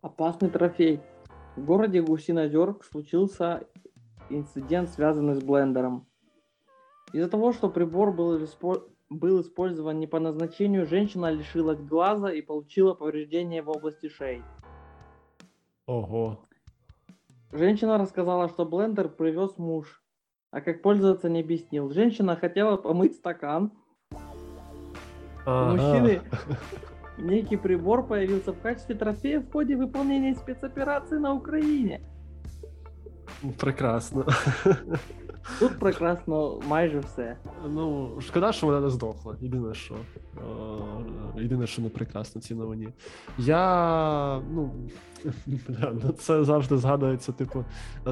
Опасный 0.02 0.50
трофей. 0.50 1.00
В 1.56 1.64
городе 1.64 2.02
Гусинозерск 2.02 2.84
случился 2.84 3.66
инцидент, 4.28 4.90
связанный 4.90 5.34
с 5.34 5.42
блендером. 5.42 6.06
Из-за 7.12 7.30
того, 7.30 7.52
что 7.52 7.70
прибор 7.70 8.12
был, 8.12 8.38
испо- 8.38 8.82
был 9.08 9.40
использован 9.40 9.98
не 9.98 10.06
по 10.06 10.20
назначению, 10.20 10.86
женщина 10.86 11.30
лишилась 11.30 11.80
глаза 11.80 12.30
и 12.30 12.42
получила 12.42 12.92
повреждение 12.94 13.62
в 13.62 13.70
области 13.70 14.08
шеи. 14.08 14.42
Ого. 15.86 16.40
Женщина 17.52 17.96
рассказала, 17.96 18.48
что 18.48 18.66
блендер 18.66 19.08
привез 19.08 19.56
муж, 19.56 20.02
а 20.50 20.60
как 20.60 20.82
пользоваться 20.82 21.30
не 21.30 21.40
объяснил. 21.40 21.90
Женщина 21.90 22.36
хотела 22.36 22.76
помыть 22.76 23.14
стакан. 23.14 23.72
У 24.10 24.16
Ага. 25.48 25.70
мужчины 25.72 26.20
некий 27.18 27.56
прибор 27.56 28.06
появился 28.06 28.52
в 28.52 28.60
качестве 28.60 28.94
трофея 28.94 29.40
в 29.40 29.50
ходе 29.50 29.76
выполнения 29.76 30.34
спецоперации 30.34 31.18
на 31.18 31.32
Украине. 31.34 32.00
Прекрасно. 33.58 34.26
Тут 35.58 35.78
прекрасно 35.78 36.60
майже 36.66 37.00
все. 37.00 37.36
Ну, 37.68 38.10
шкода, 38.20 38.52
що 38.52 38.66
вона 38.66 38.80
не 38.80 38.90
здохла. 38.90 39.36
Єдине, 39.40 39.74
що. 39.74 39.94
Е, 41.36 41.42
Єдине, 41.42 41.66
що 41.66 41.82
не 41.82 41.88
прекрасно 41.88 42.38
в 42.38 42.44
цій 42.44 42.54
новині. 42.54 42.88
Я. 43.38 44.42
Ну, 44.50 44.70
бля, 45.46 45.92
ну 46.04 46.12
це 46.12 46.44
завжди 46.44 46.76
згадується, 46.76 47.32
типу. 47.32 47.64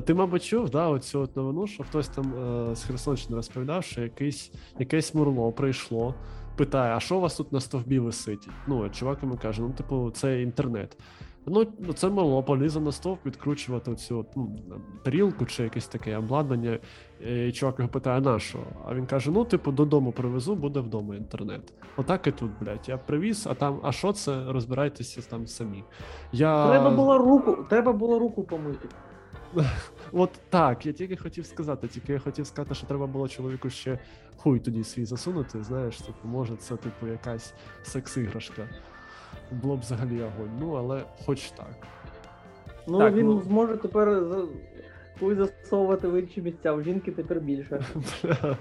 Ти, 0.05 0.15
мабуть, 0.15 0.45
чув, 0.45 0.71
да, 0.71 0.89
оцю 0.89 1.21
от 1.21 1.37
новину, 1.37 1.67
що 1.67 1.83
хтось 1.85 2.09
там 2.09 2.35
е, 2.35 2.77
з 2.77 2.85
Херсонщини 2.85 3.37
розповідав, 3.37 3.85
що 3.85 4.03
якийсь, 4.03 4.53
якесь 4.79 5.15
мурло 5.15 5.53
прийшло, 5.53 6.15
питає, 6.57 6.97
а 6.97 7.01
що 7.01 7.17
у 7.17 7.21
вас 7.21 7.37
тут 7.37 7.53
на 7.53 7.61
стовбі 7.61 7.99
висить? 7.99 8.49
Ну, 8.67 8.91
чувак 8.91 9.19
йому 9.23 9.37
каже, 9.37 9.63
ну, 9.63 9.71
типу, 9.71 10.11
це 10.11 10.43
інтернет. 10.43 10.97
Ну, 11.47 11.67
ну, 11.79 11.93
це 11.93 12.09
мало 12.09 12.43
полізо 12.43 12.81
на 12.81 12.93
стовп 12.93 13.27
відкручувати 13.27 13.91
оцю 13.91 14.27
ну, 14.37 14.57
тарілку 15.03 15.47
чи 15.47 15.63
якесь 15.63 15.87
таке 15.87 16.17
обладнання. 16.17 16.79
І 17.21 17.53
чувак 17.53 17.79
його 17.79 17.91
питає, 17.91 18.21
на 18.21 18.39
що? 18.39 18.59
А 18.87 18.95
він 18.95 19.07
каже: 19.07 19.31
ну, 19.31 19.45
типу, 19.45 19.73
додому 19.73 20.13
привезу, 20.13 20.55
буде 20.55 20.81
вдома 20.81 21.17
інтернет. 21.17 21.73
Отак 21.97 22.27
і 22.27 22.31
тут, 22.31 22.51
блядь. 22.61 22.89
Я 22.89 22.99
привіз, 22.99 23.47
а 23.51 23.55
там, 23.55 23.81
а 23.83 23.93
що 23.93 24.13
це? 24.13 24.45
Розбирайтеся 24.53 25.23
там 25.31 25.47
самі. 25.47 25.85
Я... 26.33 26.69
Треба 26.69 26.91
було 26.91 27.19
руку, 27.19 27.67
треба 27.69 27.93
було 27.93 28.19
руку 28.19 28.43
помити. 28.43 28.89
От 30.17 30.31
так, 30.51 30.87
я 30.87 30.93
тільки 30.93 31.17
хотів 31.17 31.47
сказати, 31.47 31.89
тільки 31.89 32.13
я 32.13 32.19
хотів 32.19 32.47
сказати, 32.47 32.75
що 32.75 32.87
треба 32.87 33.07
було 33.07 33.29
чоловіку 33.29 33.71
ще 33.71 33.99
хуй 34.37 34.61
тоді 34.61 34.85
свій 34.85 35.05
засунути. 35.05 35.63
Знаєш, 35.63 35.97
типу, 35.97 36.29
може, 36.29 36.57
це 36.57 36.77
типу 36.77 37.07
якась 37.07 37.55
секс-іграшка. 37.83 38.69
Було 39.51 39.77
б 39.77 39.81
взагалі 39.81 40.23
огонь. 40.23 40.51
Ну, 40.61 40.73
але 40.73 41.05
хоч 41.27 41.51
так. 41.51 41.77
Ну 42.89 42.99
Так, 42.99 43.15
він 43.15 43.27
ну- 43.27 43.43
зможе 43.43 43.77
тепер 43.77 44.23
хуй 45.21 45.35
засовувати 45.35 46.09
в 46.09 46.21
інші 46.21 46.43
місця, 46.43 46.73
у 46.73 46.83
жінки 46.83 47.13
тепер 47.13 47.41
більше. 47.41 47.85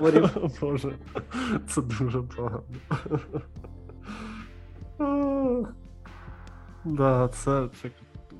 Боже, 0.60 0.94
це 1.68 1.82
дуже 1.82 2.22
погано. 2.22 2.62
Да, 6.84 7.28
це, 7.28 7.68
це 7.82 7.90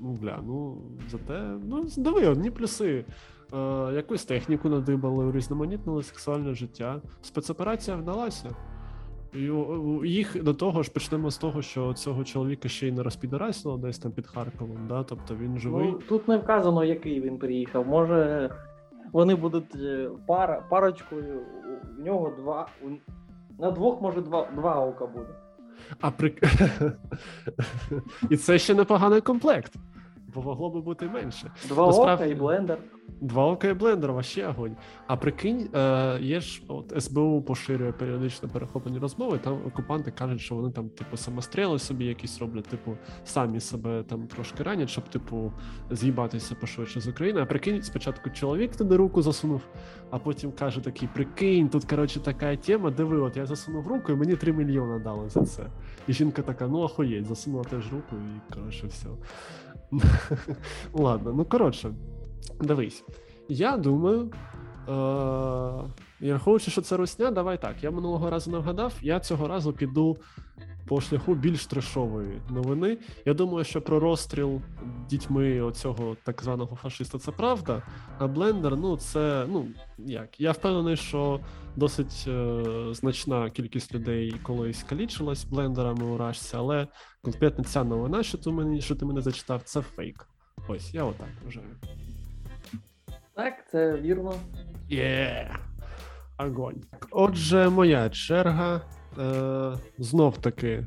ну, 0.04 0.12
бля, 0.12 0.38
ну, 0.46 0.82
зате, 1.10 1.40
ну, 1.64 1.86
диви, 1.96 2.26
одні 2.26 2.50
плюси. 2.50 3.04
Е, 3.54 3.92
якусь 3.94 4.24
техніку 4.24 4.68
надибали, 4.68 5.24
урізноманітнили 5.24 6.02
сексуальне 6.02 6.54
життя. 6.54 7.00
Спецоперація 7.22 7.96
вдалася. 7.96 8.50
І 9.34 9.50
їх 10.08 10.42
до 10.42 10.54
того 10.54 10.82
ж 10.82 10.92
почнемо 10.92 11.30
з 11.30 11.38
того, 11.38 11.62
що 11.62 11.92
цього 11.92 12.24
чоловіка 12.24 12.68
ще 12.68 12.88
й 12.88 12.92
не 12.92 13.02
розпідорасило 13.02 13.76
десь 13.76 13.98
там 13.98 14.12
під 14.12 14.26
Харковом, 14.26 14.78
да? 14.88 15.02
тобто 15.02 15.34
він 15.34 15.58
живий. 15.58 15.86
Ну, 15.92 15.98
тут 16.08 16.28
не 16.28 16.36
вказано, 16.36 16.84
який 16.84 17.20
він 17.20 17.38
приїхав. 17.38 17.86
Може, 17.86 18.50
вони 19.12 19.34
будуть 19.34 19.76
е, 19.76 20.10
пара, 20.26 20.62
парочкою, 20.70 21.40
у- 21.40 22.00
в 22.00 22.04
нього 22.04 22.32
два. 22.38 22.68
На 23.58 23.70
двох, 23.70 24.02
може, 24.02 24.20
два, 24.20 24.48
два 24.54 24.74
ока 24.74 25.06
буде. 25.06 25.34
А 26.00 26.10
при... 26.10 26.34
І 28.30 28.36
це 28.36 28.58
ще 28.58 28.74
непоганий 28.74 29.20
комплект, 29.20 29.72
бо 30.34 30.42
могло 30.42 30.70
би 30.70 30.80
бути 30.80 31.06
менше. 31.06 31.50
Два 31.68 31.86
ока 31.86 32.24
і 32.24 32.34
блендер. 32.34 32.78
Два 33.20 33.52
окей 33.52 33.72
блендер, 33.72 34.12
вообще 34.12 34.46
огонь. 34.46 34.76
А 35.06 35.16
прикинь, 35.16 35.68
е, 35.74 36.18
є 36.20 36.40
ж 36.40 36.62
от 36.68 37.02
СБУ 37.02 37.42
поширює 37.42 37.92
періодично 37.92 38.48
перехоплені 38.48 38.98
розмови. 38.98 39.38
Там 39.38 39.66
окупанти 39.66 40.10
кажуть, 40.10 40.40
що 40.40 40.54
вони 40.54 40.70
там, 40.70 40.88
типу, 40.88 41.16
самостріли 41.16 41.78
собі 41.78 42.04
якісь 42.04 42.38
роблять, 42.40 42.64
типу, 42.64 42.96
самі 43.24 43.60
себе 43.60 44.02
там 44.02 44.26
трошки 44.26 44.62
ранять, 44.62 44.90
щоб, 44.90 45.08
типу, 45.08 45.52
з'їбатися 45.90 46.54
пошвидше 46.54 47.00
з 47.00 47.08
України. 47.08 47.40
А 47.40 47.46
прикинь, 47.46 47.82
спочатку 47.82 48.30
чоловік 48.30 48.76
туди 48.76 48.96
руку 48.96 49.22
засунув, 49.22 49.62
а 50.10 50.18
потім 50.18 50.52
каже 50.52 50.80
такий: 50.80 51.08
прикинь, 51.14 51.68
тут 51.68 51.84
коротше 51.84 52.20
така 52.20 52.56
тема, 52.56 52.90
диви, 52.90 53.18
от 53.18 53.36
я 53.36 53.46
засунув 53.46 53.86
руку, 53.86 54.12
і 54.12 54.16
мені 54.16 54.36
3 54.36 54.52
мільйони 54.52 54.98
дали 54.98 55.28
за 55.28 55.44
це. 55.44 55.66
І 56.08 56.12
жінка 56.12 56.42
така: 56.42 56.66
ну 56.66 56.78
охуєть, 56.78 57.26
засунула 57.26 57.64
теж 57.64 57.92
руку, 57.92 58.16
і 58.16 58.54
коротше, 58.54 58.86
все. 58.86 59.08
Ладно, 60.92 61.32
ну 61.32 61.44
коротше, 61.44 61.94
дивись. 62.60 63.04
Я 63.48 63.76
думаю, 63.76 64.30
е- 64.88 65.90
і 66.20 66.32
рахуючи, 66.32 66.70
що 66.70 66.80
це 66.80 66.96
русня, 66.96 67.30
давай 67.30 67.60
так. 67.60 67.84
Я 67.84 67.90
минулого 67.90 68.30
разу 68.30 68.50
не 68.50 68.58
вгадав, 68.58 68.92
я 69.02 69.20
цього 69.20 69.48
разу 69.48 69.72
піду 69.72 70.16
по 70.86 71.00
шляху 71.00 71.34
більш 71.34 71.66
трешової 71.66 72.42
новини. 72.50 72.98
Я 73.24 73.34
думаю, 73.34 73.64
що 73.64 73.82
про 73.82 74.00
розстріл 74.00 74.60
дітьми 75.10 75.60
оцього 75.60 76.16
так 76.24 76.42
званого 76.42 76.76
фашиста 76.76 77.18
це 77.18 77.32
правда. 77.32 77.82
А 78.18 78.26
блендер, 78.26 78.76
ну 78.76 78.96
це 78.96 79.46
ну 79.48 79.68
як. 79.98 80.40
Я 80.40 80.52
впевнений, 80.52 80.96
що 80.96 81.40
досить 81.76 82.24
е- 82.28 82.88
значна 82.90 83.50
кількість 83.50 83.94
людей 83.94 84.36
колись 84.42 84.82
калічилась 84.82 85.44
блендерами 85.44 86.04
у 86.04 86.18
рашці, 86.18 86.56
але 86.56 86.86
конкретно 87.22 87.64
ця 87.64 87.84
новина, 87.84 88.22
що 88.22 88.38
ти 88.38 88.50
мені, 88.50 88.80
що 88.80 88.94
ти 88.94 89.04
мене 89.04 89.20
зачитав, 89.20 89.62
це 89.62 89.82
фейк. 89.82 90.28
Ось, 90.68 90.94
я 90.94 91.04
отак 91.04 91.28
вважаю. 91.44 91.76
Так, 93.36 93.54
це 93.70 94.00
вірно. 94.00 94.34
Є! 94.88 95.50
Огонь. 96.38 96.82
Отже, 97.10 97.68
моя 97.68 98.10
черга. 98.10 98.80
Е, 99.18 99.72
знов 99.98 100.38
таки 100.38 100.84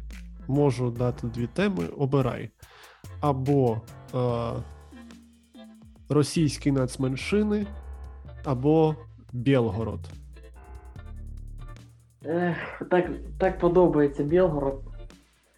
можу 0.48 0.92
дати 0.92 1.28
дві 1.28 1.48
теми. 1.48 1.88
Обирай. 1.88 2.50
Або 3.22 3.82
е, 4.16 4.52
російські 6.10 6.72
нацменшини, 6.72 7.68
або 8.46 8.96
Білгород. 9.34 10.00
Ех, 12.26 12.82
так, 12.92 13.10
так 13.40 13.60
подобається 13.60 14.24
Білгород. 14.24 14.82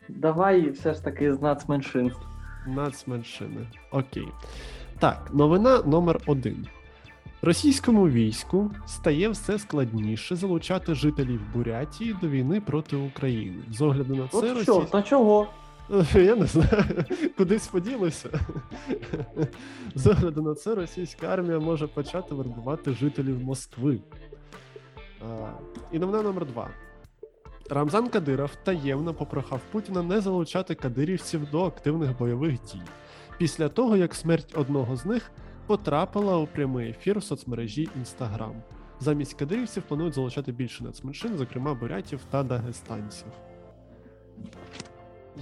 Давай 0.10 0.70
все 0.70 0.94
ж 0.94 1.04
таки 1.04 1.34
з 1.34 1.42
нацменшинств. 1.42 2.28
Нацменшини. 2.68 3.68
Окей. 3.92 4.28
Так, 5.00 5.30
новина 5.34 5.82
номер 5.82 6.20
один. 6.26 6.68
Російському 7.42 8.10
війську 8.10 8.72
стає 8.88 9.30
все 9.30 9.60
складніше 9.60 10.36
залучати 10.36 10.96
жителів 10.96 11.42
Бурятії 11.54 12.16
до 12.22 12.28
війни 12.28 12.62
проти 12.62 12.96
України. 12.96 13.64
З 13.72 13.82
огляду 13.82 14.16
на 14.16 14.28
це 14.28 14.38
От 14.38 14.46
що, 14.46 14.54
Російська... 14.54 14.86
та 14.92 15.02
чого? 15.02 15.48
Я 16.14 16.36
не 16.36 16.46
знаю, 16.46 17.06
кудись 17.38 17.68
поділося. 17.68 18.30
З 19.96 20.08
огляду 20.08 20.42
на 20.42 20.56
це 20.56 20.76
російська 20.76 21.28
армія 21.28 21.60
може 21.60 21.88
почати 21.88 22.36
вербувати 22.36 22.94
жителів 22.94 23.44
Москви. 23.44 24.00
І 25.92 26.00
новина 26.00 26.24
номер 26.24 26.46
два. 26.46 26.70
Рамзан 27.70 28.08
Кадиров 28.08 28.52
таємно 28.64 29.14
попрохав 29.14 29.62
Путіна 29.72 30.04
не 30.04 30.22
залучати 30.22 30.76
кадирівців 30.76 31.50
до 31.52 31.66
активних 31.66 32.18
бойових 32.18 32.54
дій 32.54 32.82
після 33.38 33.70
того, 33.70 33.98
як 33.98 34.16
смерть 34.16 34.54
одного 34.58 34.96
з 34.96 35.06
них 35.06 35.32
потрапила 35.70 36.38
у 36.38 36.48
прямий 36.48 36.90
ефір 36.90 37.20
в 37.20 37.24
соцмережі 37.24 37.90
Instagram. 38.02 38.54
Замість 39.00 39.34
кадирівців 39.34 39.84
планують 39.84 40.14
залучати 40.14 40.52
більше 40.52 40.84
нацменшин, 40.84 41.38
зокрема 41.38 41.74
бурятів 41.74 42.20
та 42.30 42.44
дагестанців. 42.44 43.28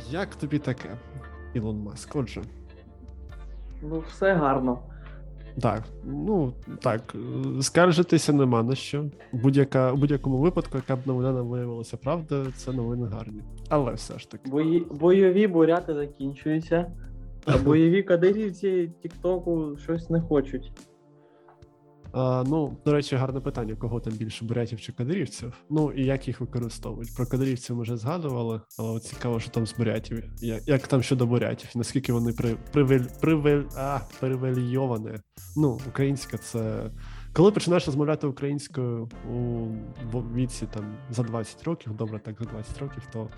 Як 0.09 0.35
тобі 0.35 0.59
таке, 0.59 0.89
Ілон 1.53 1.77
Маск? 1.79 2.15
Отже, 2.15 2.41
Ну, 3.81 4.03
все 4.07 4.33
гарно. 4.33 4.79
так, 5.61 5.83
ну 6.05 6.53
так, 6.81 7.15
скаржитися 7.61 8.33
нема 8.33 8.63
на 8.63 8.75
що. 8.75 9.05
Будь-яка, 9.31 9.91
у 9.91 9.97
будь-якому 9.97 10.37
випадку, 10.37 10.77
яка 10.77 10.95
б 10.95 10.99
новина 11.05 11.31
нам 11.31 11.47
виявилася 11.47 11.97
правда, 11.97 12.45
це 12.55 12.71
новини 12.71 13.07
гарні. 13.07 13.41
Але 13.69 13.93
все 13.93 14.19
ж 14.19 14.31
таки. 14.31 14.49
Бої... 14.49 14.79
Бойові 14.91 15.47
буряти 15.47 15.93
закінчуються, 15.93 16.91
а 17.47 17.57
бойові 17.57 18.03
кадирівці 18.03 18.91
Тіктоку 19.01 19.77
щось 19.77 20.09
не 20.09 20.21
хочуть. 20.21 20.71
А, 22.11 22.43
ну, 22.47 22.77
до 22.85 22.93
речі, 22.93 23.15
гарне 23.15 23.39
питання: 23.39 23.75
кого 23.75 23.99
там 23.99 24.13
більше 24.13 24.45
бурятів 24.45 24.81
чи 24.81 24.91
кадирівців? 24.91 25.53
Ну 25.69 25.91
і 25.91 26.05
як 26.05 26.27
їх 26.27 26.41
використовують? 26.41 27.15
Про 27.15 27.25
кадирівців 27.25 27.75
ми 27.75 27.81
вже 27.81 27.97
згадували, 27.97 28.61
але 28.79 28.99
цікаво, 28.99 29.39
що 29.39 29.51
там 29.51 29.67
з 29.67 29.77
бурятів. 29.77 30.23
Як, 30.41 30.67
як 30.67 30.87
там 30.87 31.03
щодо 31.03 31.25
бурятів? 31.25 31.69
Наскільки 31.75 32.13
вони 32.13 32.33
при, 32.33 32.55
привель, 32.71 33.05
привель, 33.21 33.63
а, 33.75 33.99
привельйоване? 34.19 35.19
Ну, 35.57 35.79
українська 35.87 36.37
це. 36.37 36.91
Коли 37.33 37.51
починаєш 37.51 37.85
розмовляти 37.85 38.27
українською 38.27 39.09
у 40.13 40.19
віці 40.35 40.67
там 40.73 40.95
за 41.09 41.23
20 41.23 41.63
років, 41.63 41.93
добре, 41.95 42.19
так 42.19 42.35
за 42.39 42.45
20 42.45 42.77
років, 42.79 43.03
то 43.13 43.29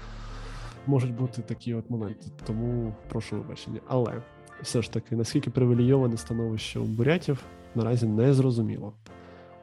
можуть 0.89 1.15
бути 1.15 1.41
такі 1.41 1.73
от 1.73 1.89
моменти. 1.89 2.28
Тому 2.47 2.93
прошу 3.10 3.36
вибачення. 3.36 3.80
Але 3.88 4.21
все 4.62 4.82
ж 4.82 4.93
таки, 4.93 5.15
наскільки 5.15 5.49
привілейоване 5.49 6.17
становище 6.17 6.80
у 6.80 6.84
бурятів, 6.84 7.43
наразі 7.75 8.08
не 8.08 8.34
зрозуміло. 8.34 8.93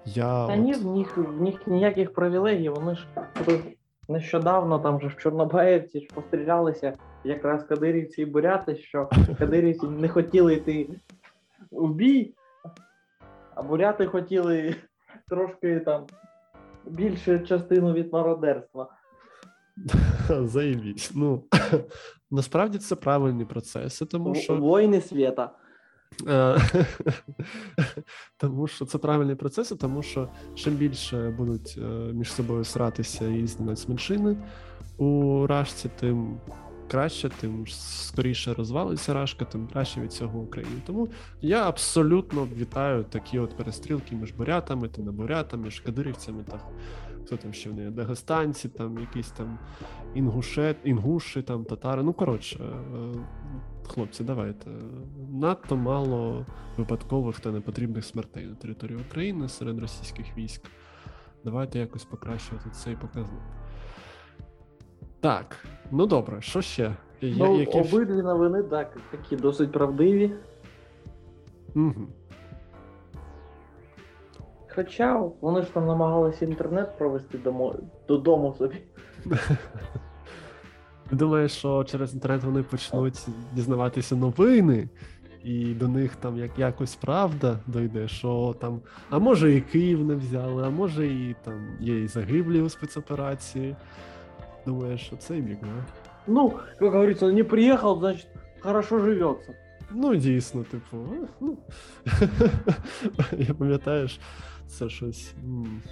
Я 0.04 0.46
Та 0.46 0.54
от- 0.54 0.58
ні, 0.58 0.72
в 0.72 0.96
них, 0.96 1.16
в 1.16 1.42
них 1.42 1.66
ніяких 1.66 2.12
привілегій, 2.12 2.68
вони 2.68 2.94
ж 2.94 3.06
нещодавно 4.08 4.78
там 4.78 5.00
же 5.00 5.06
в 5.08 5.16
Чорнобаївці 5.16 6.00
ж 6.00 6.06
пострілялися 6.14 6.92
якраз 7.24 7.64
кадирівці 7.64 8.22
і 8.22 8.26
буряти, 8.26 8.76
що 8.76 9.08
кадирівці 9.38 9.86
не 9.86 10.08
хотіли 10.08 10.54
йти 10.54 10.88
в 11.70 11.94
бій, 11.94 12.34
а 13.54 13.62
буряти 13.62 14.06
хотіли 14.06 14.76
трошки 15.28 15.80
там 15.80 16.06
більшу 16.86 17.38
частину 17.40 17.92
від 17.92 18.12
мародерства. 18.12 18.88
Заєбісь. 20.44 21.10
Ну 21.14 21.44
насправді 22.30 22.78
це 22.78 22.96
правильні 22.96 23.44
процеси, 23.44 24.04
тому 24.06 24.34
що 24.34 24.56
Воїни 24.56 25.00
світа. 25.00 25.50
Е, 26.28 26.58
Тому 28.36 28.66
що 28.66 28.84
це 28.84 28.98
правильні 28.98 29.34
процеси, 29.34 29.76
тому 29.76 30.02
що 30.02 30.28
чим 30.54 30.74
більше 30.74 31.30
будуть 31.30 31.78
е, 31.78 32.12
між 32.12 32.32
собою 32.32 32.64
сратися 32.64 33.28
різні 33.28 33.66
нацменшини 33.66 34.36
у 34.98 35.46
рашці, 35.46 35.90
тим 36.00 36.40
краще, 36.90 37.30
тим 37.40 37.66
скоріше 37.66 38.54
розвалиться 38.54 39.14
рашка, 39.14 39.44
тим 39.44 39.68
краще 39.72 40.00
від 40.00 40.12
цього 40.12 40.38
Україні. 40.38 40.82
Тому 40.86 41.08
я 41.40 41.68
абсолютно 41.68 42.48
вітаю 42.56 43.04
такі 43.04 43.38
от 43.38 43.56
перестрілки 43.56 44.16
між 44.16 44.32
бурятами, 44.32 44.88
та 44.88 45.02
не 45.02 45.10
бурятами, 45.10 45.64
між 45.64 45.80
кадирівцями 45.80 46.44
та 46.50 46.60
хто 47.26 47.36
там 47.36 47.52
ще 47.52 47.70
вони, 47.70 47.90
дагестанці, 47.90 48.68
там 48.68 48.98
якісь 48.98 49.30
там 49.30 49.58
інгушет, 50.14 50.76
інгуші, 50.84 51.42
там 51.42 51.64
татари. 51.64 52.02
Ну 52.02 52.12
коротше, 52.12 52.58
е, 52.64 53.14
хлопці, 53.86 54.24
давайте. 54.24 54.70
Надто 55.32 55.76
мало 55.76 56.46
випадкових 56.76 57.40
та 57.40 57.50
непотрібних 57.52 58.04
смертей 58.04 58.46
на 58.46 58.54
території 58.54 58.98
України 59.08 59.48
серед 59.48 59.78
російських 59.78 60.36
військ. 60.38 60.62
Давайте 61.44 61.78
якось 61.78 62.04
покращувати 62.04 62.70
цей 62.70 62.96
показник. 62.96 63.40
Так, 65.20 65.66
ну 65.90 66.06
добре, 66.06 66.40
що 66.42 66.60
ще? 66.62 66.96
Я- 67.20 67.36
Ну, 67.46 67.60
які... 67.60 67.80
обидві 67.80 68.22
новини 68.22 68.62
так, 68.62 68.96
такі 69.10 69.36
досить 69.36 69.72
правдиві. 69.72 70.32
Угу. 71.74 72.06
Хоча 74.76 75.22
вони 75.40 75.62
ж 75.62 75.74
там 75.74 75.86
намагалися 75.86 76.44
інтернет 76.44 76.98
провести 76.98 77.38
домо... 77.38 77.74
додому 78.08 78.54
собі. 78.58 78.76
Ти 81.10 81.16
думаєш, 81.16 81.52
що 81.52 81.84
через 81.84 82.14
інтернет 82.14 82.44
вони 82.44 82.62
почнуть 82.62 83.26
дізнаватися 83.52 84.16
новини, 84.16 84.88
і 85.44 85.74
до 85.74 85.88
них 85.88 86.16
там 86.16 86.38
як 86.38 86.58
якось 86.58 86.94
правда 86.94 87.58
дойде, 87.66 88.08
що 88.08 88.56
там, 88.60 88.80
а 89.10 89.18
може 89.18 89.54
і 89.54 89.60
Київ 89.60 90.04
не 90.04 90.14
взяли, 90.14 90.62
а 90.66 90.70
може 90.70 91.06
і 91.06 91.36
там 91.44 91.76
є 91.80 92.00
і 92.02 92.06
загиблі 92.06 92.60
у 92.60 92.68
спецоперації. 92.68 93.76
Думаєш, 94.66 95.00
що 95.00 95.16
це 95.16 95.34
міг, 95.34 95.56
да? 95.60 95.84
Ну, 96.26 96.52
как 96.78 96.92
говорится, 96.92 97.32
не 97.32 97.44
приехал, 97.44 97.98
значит, 97.98 98.26
хорошо 98.60 98.98
живется. 98.98 99.54
Ну, 99.90 100.16
дійсно, 100.16 100.64
типу, 100.64 100.96
ну. 101.40 101.56
я 103.38 103.54
пам'ятаєш, 103.54 104.20
це 104.66 104.88
щось. 104.88 105.34
м, 105.44 105.82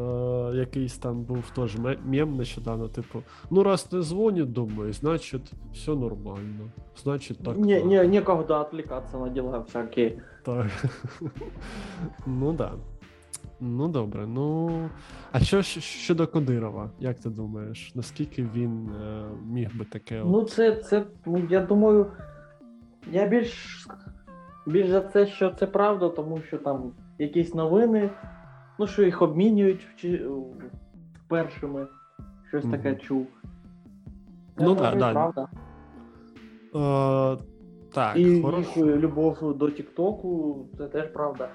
Е, 0.00 0.56
якийсь 0.56 0.98
там 0.98 1.22
був 1.22 1.50
теж 1.50 1.76
ме- 1.76 1.98
мем 2.04 2.36
нещодавно, 2.36 2.88
типу, 2.88 3.22
ну 3.50 3.62
раз 3.62 3.92
не 3.92 4.02
дзвонять, 4.02 4.52
думаю, 4.52 4.92
значить, 4.92 5.52
все 5.72 5.94
нормально. 5.94 6.70
Значить, 7.02 7.38
так. 7.44 7.56
не, 7.58 7.74
так». 7.80 7.84
не, 7.90 8.06
некогда 8.06 8.60
отвлекаться 8.60 9.18
на 9.18 9.28
дела 9.28 9.58
всякие. 9.58 10.22
Так. 10.42 10.66
Ну 12.26 12.52
да. 12.52 12.72
Ну 13.60 13.88
добре. 13.88 14.26
Ну. 14.26 14.70
А 15.32 15.40
що 15.40 15.62
щодо 15.62 16.26
Кодирова? 16.26 16.90
Як 17.00 17.18
ти 17.20 17.30
думаєш, 17.30 17.92
наскільки 17.94 18.48
він 18.54 18.88
е, 18.88 19.24
міг 19.46 19.76
би 19.76 19.84
таке? 19.84 20.20
от- 20.22 20.28
Ну, 20.32 20.42
це, 20.42 20.76
це, 20.76 21.04
ну, 21.26 21.46
я 21.50 21.60
думаю, 21.60 22.06
я 23.12 23.26
більш, 23.28 23.86
більш 24.66 24.88
за 24.88 25.00
це, 25.00 25.26
що 25.26 25.50
це 25.50 25.66
правда, 25.66 26.08
тому 26.08 26.40
що 26.40 26.58
там 26.58 26.92
якісь 27.18 27.54
новини, 27.54 28.10
ну, 28.78 28.86
що 28.86 29.02
їх 29.02 29.22
обмінюють 29.22 29.86
вчи- 29.96 30.42
першими, 31.28 31.86
щось 32.48 32.64
таке 32.64 32.88
Мгм. 32.90 32.98
чув. 33.00 33.26
Ну, 34.58 34.68
Я 34.70 34.74
да, 34.74 34.94
да. 34.94 35.12
правда. 35.12 35.48
Е, 36.74 37.44
так, 37.92 38.16
І 38.16 38.42
хорош. 38.42 38.66
їх 38.76 38.86
е, 38.86 38.96
любов 38.96 39.56
до 39.58 39.70
Тіктоку, 39.70 40.56
це 40.78 40.86
теж 40.88 41.06
правда. 41.08 41.48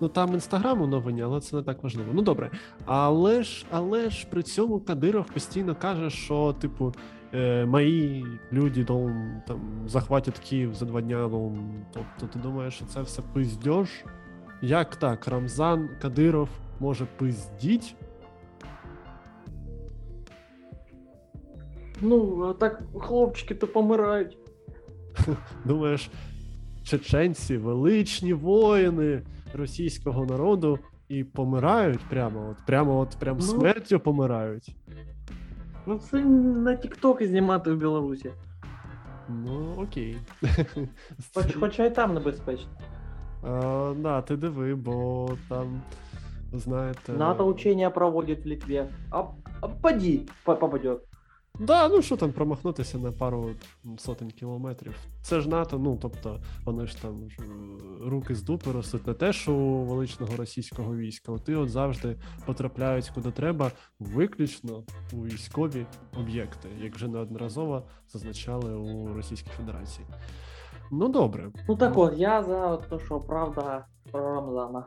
Ну 0.00 0.08
там 0.08 0.32
інстаграм 0.34 0.82
у 0.82 0.86
новині, 0.86 1.22
але 1.22 1.40
це 1.40 1.56
не 1.56 1.62
так 1.62 1.82
важливо. 1.82 2.08
Ну 2.14 2.22
добре. 2.22 2.50
Але 2.86 3.42
ж, 3.42 3.66
але 3.70 4.10
ж 4.10 4.26
при 4.30 4.42
цьому 4.42 4.80
Кадиров 4.80 5.26
постійно 5.26 5.74
каже, 5.74 6.10
що, 6.10 6.52
типу, 6.52 6.94
е, 7.34 7.66
мої 7.66 8.26
люди 8.52 8.84
дом, 8.84 9.42
там 9.46 9.60
захватять 9.86 10.38
Київ 10.38 10.74
за 10.74 10.86
два 10.86 11.00
дня. 11.00 11.28
Ну, 11.32 11.56
тобто, 11.92 12.26
ти 12.32 12.38
думаєш, 12.38 12.74
що 12.74 12.84
це 12.84 13.02
все 13.02 13.22
пиздьож? 13.32 13.88
Як 14.62 14.96
так? 14.96 15.28
Рамзан 15.28 15.88
Кадиров 16.02 16.48
може 16.80 17.06
пиздіть? 17.18 17.94
Ну, 22.00 22.42
а 22.42 22.52
так 22.52 22.82
хлопчики 23.00 23.54
то 23.54 23.66
помирають. 23.66 24.38
Думаєш, 25.64 26.10
чеченці, 26.84 27.56
величні 27.56 28.32
воїни 28.32 29.22
російського 29.54 30.26
народу 30.26 30.78
і 31.08 31.24
помирають 31.24 32.00
прямо, 32.10 32.48
от 32.50 32.66
прямо 32.66 32.98
от 32.98 33.16
прям 33.20 33.36
Ну. 33.36 33.42
смертю 33.42 34.00
помирають. 34.00 34.76
Ну, 35.86 35.98
це 35.98 36.20
на 36.24 36.76
Тіктоки 36.76 37.28
знімати 37.28 37.72
в 37.72 37.76
Білорусі. 37.76 38.30
Ну, 39.28 39.74
окей. 39.78 40.16
Хоч, 41.34 41.54
хоча 41.60 41.84
і 41.84 41.94
там 41.94 42.14
небезпечно. 42.14 42.70
А, 43.44 43.94
да, 43.96 44.22
ти 44.22 44.36
диви, 44.36 44.74
бо 44.74 45.28
там, 45.48 45.82
знаєте. 46.52 47.12
НАТО 47.12 47.44
учення 47.44 47.90
проводит 47.90 48.44
в 48.44 48.48
Литве. 48.48 48.88
А, 49.10 49.24
а 49.60 49.68
поди, 49.68 50.20
по- 50.44 50.56
попадет. 50.56 50.98
Да, 51.58 51.88
ну 51.88 52.02
що 52.02 52.16
там 52.16 52.32
промахнутися 52.32 52.98
на 52.98 53.12
пару 53.12 53.50
сотень 53.98 54.30
кілометрів. 54.30 54.94
Це 55.22 55.40
ж 55.40 55.48
НАТО, 55.48 55.78
ну 55.78 55.98
тобто 56.02 56.40
вони 56.64 56.86
ж 56.86 57.02
там 57.02 57.28
е, 57.40 57.44
руки 58.10 58.34
з 58.34 58.42
дупи 58.42 58.72
ростуть 58.72 59.06
не 59.06 59.14
те, 59.14 59.32
що 59.32 59.52
у 59.54 59.84
величного 59.84 60.36
російського 60.36 60.96
війська. 60.96 61.32
І 61.48 61.54
от 61.54 61.70
завжди 61.70 62.16
потрапляють 62.46 63.08
куди 63.14 63.30
треба, 63.30 63.70
виключно 64.00 64.82
у 65.12 65.16
військові 65.24 65.86
об'єкти, 66.20 66.68
як 66.80 66.94
вже 66.94 67.08
неодноразово 67.08 67.82
зазначали 68.08 68.74
у 68.74 69.14
Російській 69.14 69.50
Федерації. 69.50 70.06
Ну 70.90 71.08
добре, 71.08 71.50
Ну 71.68 71.76
так 71.76 71.98
от, 71.98 72.18
я 72.18 72.42
за 72.42 72.76
то, 72.76 72.98
що 72.98 73.20
правда 73.20 73.86
про 74.12 74.34
Рамзана. 74.34 74.86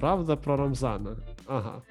правда 0.00 0.36
про 0.36 0.56
Рамзана. 0.56 1.16
Ага. 1.46 1.82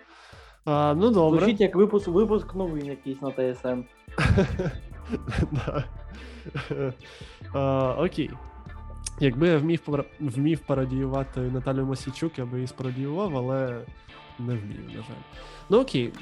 А, 0.66 0.93
ну 0.97 1.10
добре. 1.12 1.39
Звучить 1.39 1.62
як 1.62 1.76
випуск, 1.76 2.08
випуск 2.08 2.56
новин 2.56 2.86
якийсь 2.86 3.22
на 3.22 3.32
ТСН. 3.32 3.82
Окей. 7.97 8.30
Якби 9.20 9.47
я 9.47 9.57
вмів, 9.57 9.82
вмів 10.20 10.59
пародіювати 10.59 11.39
Наталю 11.39 11.86
Мосійчук, 11.86 12.39
я 12.39 12.45
би 12.45 12.57
її 12.57 12.68
спародіював, 12.68 13.38
але 13.38 13.82
не 14.39 14.55
вмію, 14.55 14.82
на 14.88 14.93
жаль. 14.93 15.24
Ну 15.70 15.80
окей, 15.80 16.13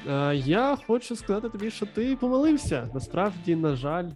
я 0.47 0.77
хочу 0.87 1.15
сказати 1.15 1.49
тобі, 1.49 1.71
що 1.71 1.85
ти 1.85 2.15
помилився. 2.15 2.89
Насправді, 2.93 3.55
на 3.55 3.75
жаль, 3.75 4.09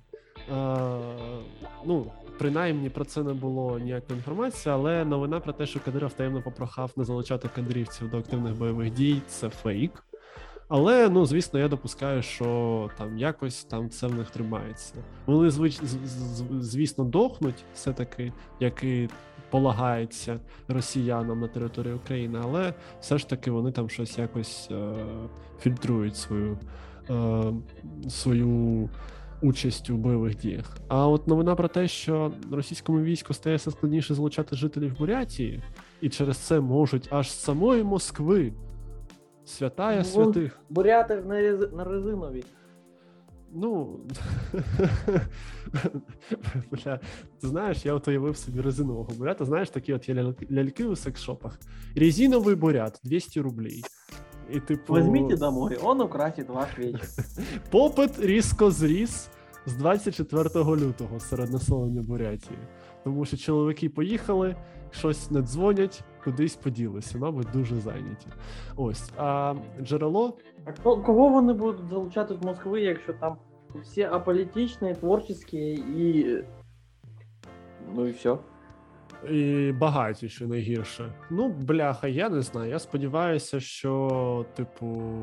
ну, 1.86 2.12
принаймні 2.40 2.90
про 2.90 3.06
це 3.06 3.24
не 3.24 3.34
було 3.34 3.80
ніякої 3.80 4.18
інформації, 4.18 4.74
але 4.74 5.06
новина 5.06 5.40
про 5.40 5.54
те, 5.54 5.66
що 5.66 5.80
Кадиров 5.80 6.14
таємно 6.14 6.42
попрохав 6.42 6.92
не 6.96 7.04
залучати 7.04 7.50
кадрівців 7.56 8.10
до 8.10 8.18
активних 8.18 8.56
бойових 8.58 8.94
дій, 8.94 9.22
це 9.28 9.50
фейк. 9.50 10.04
Але 10.68 11.10
ну 11.10 11.26
звісно, 11.26 11.60
я 11.60 11.68
допускаю, 11.68 12.22
що 12.22 12.90
там 12.98 13.18
якось 13.18 13.64
там 13.64 13.90
це 13.90 14.08
в 14.08 14.16
них 14.16 14.30
тримається. 14.30 14.94
Вони 15.26 15.50
звич, 15.50 15.80
звісно, 16.60 17.04
дохнуть 17.04 17.66
все-таки, 17.74 18.34
як 18.60 18.84
і 18.84 19.10
полагається 19.50 20.40
росіянам 20.68 21.40
на 21.40 21.48
території 21.48 21.94
України, 21.94 22.40
але 22.44 22.74
все 23.00 23.18
ж 23.18 23.30
таки 23.30 23.52
вони 23.52 23.72
там 23.72 23.90
щось 23.90 24.18
якось 24.18 24.68
е, 24.72 24.94
фільтрують 25.60 26.16
свою, 26.16 26.60
е, 27.10 27.44
свою 28.10 28.90
участь 29.42 29.90
у 29.90 29.98
бойових 29.98 30.38
діях. 30.38 30.78
А 30.88 31.08
от 31.08 31.28
новина 31.28 31.56
про 31.56 31.68
те, 31.68 31.88
що 31.88 32.32
російському 32.52 33.02
війську 33.02 33.34
стає 33.34 33.56
все 33.56 33.72
складніше 33.72 34.14
залучати 34.14 34.56
жителів 34.56 34.98
Бурятії, 34.98 35.64
і 36.02 36.10
через 36.10 36.38
це 36.38 36.60
можуть 36.60 37.08
аж 37.12 37.32
самої 37.32 37.84
Москви. 37.84 38.54
Святая 39.48 39.98
Ну, 39.98 40.04
святих. 40.04 40.60
Буряти 40.70 41.16
на, 41.16 41.42
рез... 41.42 41.74
на 41.74 41.84
резинові. 41.84 42.44
Ну. 43.54 44.00
Бля, 46.72 47.00
ти 47.42 47.48
знаєш, 47.48 47.86
я 47.86 47.94
от 47.94 48.08
уявив 48.08 48.38
собі 48.38 48.62
резинового 48.62 49.10
бурята. 49.18 49.46
Знаєш, 49.46 49.70
такі 49.70 49.94
от 49.94 50.10
є 50.10 50.34
ляльки, 50.52 50.86
у 50.86 50.96
секс-шопах. 50.96 51.60
Резиновий 51.96 52.56
бурят 52.56 53.00
200 53.04 53.42
рублей. 53.42 53.84
І 54.54 54.60
типу, 54.60 54.94
Возьмите 54.94 55.38
домой, 55.38 55.78
он 55.84 56.02
украсит 56.02 56.50
ваш 56.50 56.78
вечер. 56.78 57.02
попит 57.72 58.20
різко 58.20 58.72
зріс 58.72 59.30
з 59.66 59.76
24 59.76 60.50
лютого 60.66 61.20
серед 61.20 61.52
населення 61.52 62.02
Бурятії. 62.02 62.60
Тому 63.04 63.26
що 63.26 63.38
чоловіки 63.38 63.90
поїхали, 63.90 64.56
щось 64.92 65.32
не 65.32 65.42
дзвонять, 65.42 66.04
кудись 66.28 66.56
поділися, 66.56 67.18
мабуть, 67.18 67.48
дуже 67.54 67.76
зайняті. 67.76 68.28
Ось. 68.76 69.12
А 69.18 69.56
джерело 69.82 70.38
А 70.66 70.72
кого 70.82 71.30
вони 71.30 71.54
будуть 71.54 71.90
залучати 71.90 72.36
з 72.36 72.46
Москви, 72.46 72.82
якщо 72.82 73.14
там 73.14 73.38
всі 73.82 74.02
аполітичні, 74.02 74.96
творчі 74.96 75.34
і. 75.98 76.38
Ну 77.96 78.08
і 78.08 78.12
все. 78.12 78.38
І 79.30 79.72
багаті, 79.72 80.30
що 80.30 80.48
найгірше. 80.48 81.14
Ну, 81.30 81.50
бляха, 81.50 82.08
я 82.08 82.30
не 82.30 82.42
знаю. 82.42 82.70
Я 82.70 82.80
сподіваюся, 82.80 83.60
що, 83.60 84.46
типу, 84.56 85.14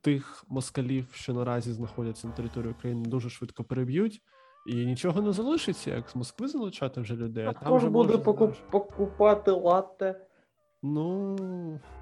тих 0.00 0.44
москалів, 0.48 1.08
що 1.12 1.32
наразі 1.32 1.72
знаходяться 1.72 2.26
на 2.26 2.32
території 2.32 2.72
України, 2.72 3.04
дуже 3.04 3.30
швидко 3.30 3.64
переб'ють, 3.64 4.22
і 4.66 4.86
нічого 4.86 5.22
не 5.22 5.32
залишиться, 5.32 5.90
як 5.90 6.10
з 6.10 6.16
Москви 6.16 6.48
залучати 6.48 7.00
вже 7.00 7.16
людей. 7.16 7.46
А 7.46 7.52
хто 7.52 7.78
ж 7.78 7.90
буде 7.90 8.18
покуп... 8.18 8.54
покупати 8.70 9.50
латте? 9.50 10.26
Ну, 10.82 11.36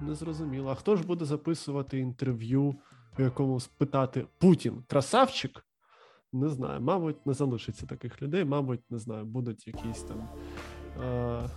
не 0.00 0.14
зрозуміло. 0.14 0.70
А 0.70 0.74
хто 0.74 0.96
ж 0.96 1.06
буде 1.06 1.24
записувати 1.24 1.98
інтерв'ю, 1.98 2.74
в 3.18 3.22
якому 3.22 3.60
спитати 3.60 4.26
Путін 4.38 4.84
красавчик? 4.88 5.64
Не 6.32 6.48
знаю, 6.48 6.80
мабуть, 6.80 7.26
не 7.26 7.32
залишиться 7.32 7.86
таких 7.86 8.22
людей, 8.22 8.44
мабуть, 8.44 8.90
не 8.90 8.98
знаю, 8.98 9.24
будуть 9.24 9.66
якісь 9.66 10.02
там 10.02 10.28
е- 11.04 11.48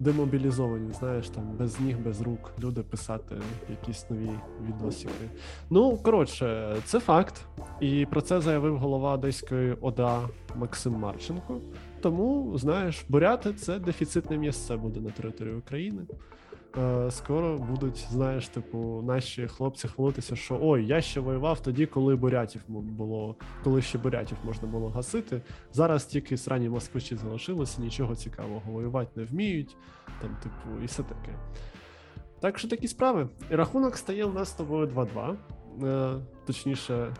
демобілізовані, 0.00 0.92
знаєш, 0.92 1.28
там 1.28 1.44
без 1.58 1.80
ніг, 1.80 1.98
без 1.98 2.20
рук 2.20 2.52
люди 2.62 2.82
писати 2.82 3.36
якісь 3.70 4.10
нові 4.10 4.30
відосики. 4.68 5.30
Ну, 5.70 5.96
коротше, 5.96 6.76
це 6.84 7.00
факт. 7.00 7.46
І 7.80 8.06
про 8.06 8.20
це 8.20 8.40
заявив 8.40 8.78
голова 8.78 9.12
Одеської 9.12 9.76
ОДА 9.80 10.28
Максим 10.56 10.92
Марченко. 10.92 11.60
Тому, 12.00 12.58
знаєш, 12.58 13.04
буряти 13.08 13.52
це 13.52 13.78
дефіцитне 13.78 14.38
місце 14.38 14.76
буде 14.76 15.00
на 15.00 15.10
території 15.10 15.54
України. 15.54 16.02
Е, 16.78 17.10
Скоро 17.10 17.58
будуть, 17.58 18.06
знаєш, 18.10 18.48
типу, 18.48 19.02
наші 19.06 19.46
хлопці 19.46 19.88
хвалитися, 19.88 20.36
що 20.36 20.58
ой, 20.62 20.86
я 20.86 21.00
ще 21.00 21.20
воював 21.20 21.60
тоді, 21.60 21.86
коли 21.86 22.16
бурятів 22.16 22.62
було, 22.68 23.36
коли 23.64 23.82
ще 23.82 23.98
бурятів 23.98 24.38
можна 24.44 24.68
було 24.68 24.88
гасити. 24.88 25.40
Зараз 25.72 26.04
тільки 26.06 26.36
срані 26.36 26.68
москвичі 26.68 27.16
залишилися, 27.16 27.80
нічого 27.82 28.14
цікавого 28.16 28.72
воювати 28.72 29.10
не 29.20 29.24
вміють, 29.24 29.76
там, 30.20 30.36
типу, 30.42 30.82
і 30.82 30.86
все 30.86 31.02
таке. 31.02 31.38
Так 32.40 32.58
що 32.58 32.68
такі 32.68 32.88
справи. 32.88 33.28
І 33.50 33.54
рахунок 33.54 33.96
стає 33.96 34.24
у 34.24 34.32
нас 34.32 34.48
з 34.48 34.52
тобою 34.52 34.86
2-2. 34.86 35.36
Е, 35.84 36.20
точніше, 36.46 37.14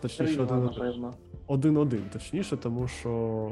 точніше, 0.00 0.32
Рівно, 0.32 0.46
1-1. 0.46 0.62
напевно. 0.64 1.14
Один-один, 1.46 2.02
точніше, 2.12 2.56
тому 2.56 2.88
що 2.88 3.50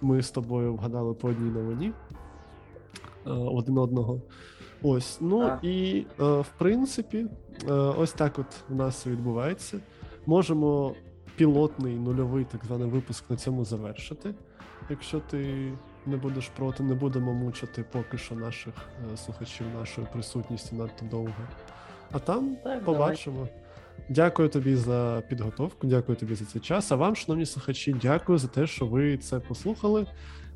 ми 0.00 0.22
з 0.22 0.30
тобою 0.30 0.74
вгадали 0.74 1.14
по 1.14 1.28
одній 1.28 1.50
новині 1.50 1.92
один 3.24 3.78
одного. 3.78 4.20
Ось, 4.82 5.18
ну 5.20 5.40
Так. 5.40 5.64
і 5.64 6.06
е, 6.20 6.24
в 6.24 6.48
принципі, 6.58 7.26
е, 7.68 7.72
ось 7.72 8.12
так 8.12 8.38
от 8.38 8.46
у 8.70 8.74
нас 8.74 9.06
відбувається. 9.06 9.78
Можемо 10.26 10.94
пілотний 11.36 11.96
нульовий 11.96 12.44
так 12.44 12.64
званий 12.64 12.88
випуск 12.88 13.30
на 13.30 13.36
цьому 13.36 13.64
завершити. 13.64 14.34
Якщо 14.90 15.20
ти 15.20 15.72
не 16.06 16.16
будеш 16.16 16.48
проти, 16.48 16.82
не 16.82 16.94
будемо 16.94 17.32
мучити 17.32 17.84
поки 17.92 18.18
що 18.18 18.34
наших 18.34 18.74
е, 19.12 19.16
слухачів 19.16 19.66
нашою 19.80 20.06
присутністю 20.12 20.76
надто 20.76 21.06
довго. 21.10 21.34
А 22.12 22.18
там 22.18 22.56
Так, 22.64 22.84
побачимо. 22.84 23.48
Дякую 24.08 24.48
тобі 24.48 24.76
за 24.76 25.22
підготовку, 25.28 25.86
дякую 25.86 26.16
тобі 26.18 26.34
за 26.34 26.44
цей 26.44 26.60
час. 26.62 26.92
А 26.92 26.96
вам, 26.96 27.16
шановні 27.16 27.46
слухачі, 27.46 27.96
дякую 28.02 28.38
за 28.38 28.48
те, 28.48 28.66
що 28.66 28.86
ви 28.86 29.16
це 29.18 29.40
послухали. 29.40 30.06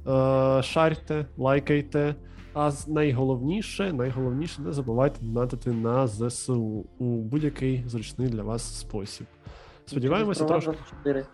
Е, 0.07 0.63
шарте, 0.63 1.27
лайкайте. 1.37 2.15
А 2.55 2.71
найголовніше, 2.87 3.93
найголовніше, 3.93 4.63
не 4.63 4.73
забувайте 4.73 5.19
донатити 5.21 5.73
на 5.73 6.07
ЗСУ 6.07 6.87
у 6.99 7.05
будь-який 7.05 7.85
зручний 7.87 8.29
для 8.29 8.43
вас 8.43 8.79
спосіб. 8.81 9.27
Сподіваємося, 9.87 10.45
трошки. 10.45 10.71
24. 10.71 11.27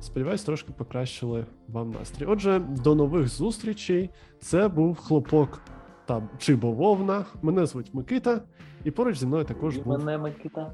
Сподіваюсь, 0.00 0.44
трошки 0.44 0.72
покращили 0.72 1.46
вам 1.68 1.90
настрій. 1.90 2.24
Отже, 2.26 2.58
до 2.58 2.94
нових 2.94 3.28
зустрічей. 3.28 4.10
Це 4.40 4.68
був 4.68 4.96
хлопок 4.96 5.60
та 6.04 6.28
чи 6.38 6.56
бововна. 6.56 7.24
Мене 7.42 7.66
звуть 7.66 7.94
Микита, 7.94 8.40
і 8.84 8.90
поруч 8.90 9.18
зі 9.18 9.26
мною 9.26 9.44
також 9.44 9.76
І 9.76 9.80
був. 9.80 9.98
мене 9.98 10.18
Микита. 10.18 10.72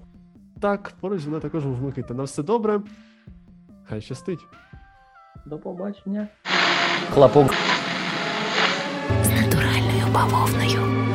Так, 0.60 0.92
поруч 1.00 1.20
зі 1.20 1.28
мною 1.28 1.42
також 1.42 1.64
був 1.66 1.82
Микита. 1.82 2.14
На 2.14 2.22
все 2.22 2.42
добре. 2.42 2.80
Хай 3.84 4.00
щастить. 4.00 4.46
До 5.46 5.58
побачення. 5.58 6.28
Натуральною 7.10 7.88
бавовною. 10.18 11.07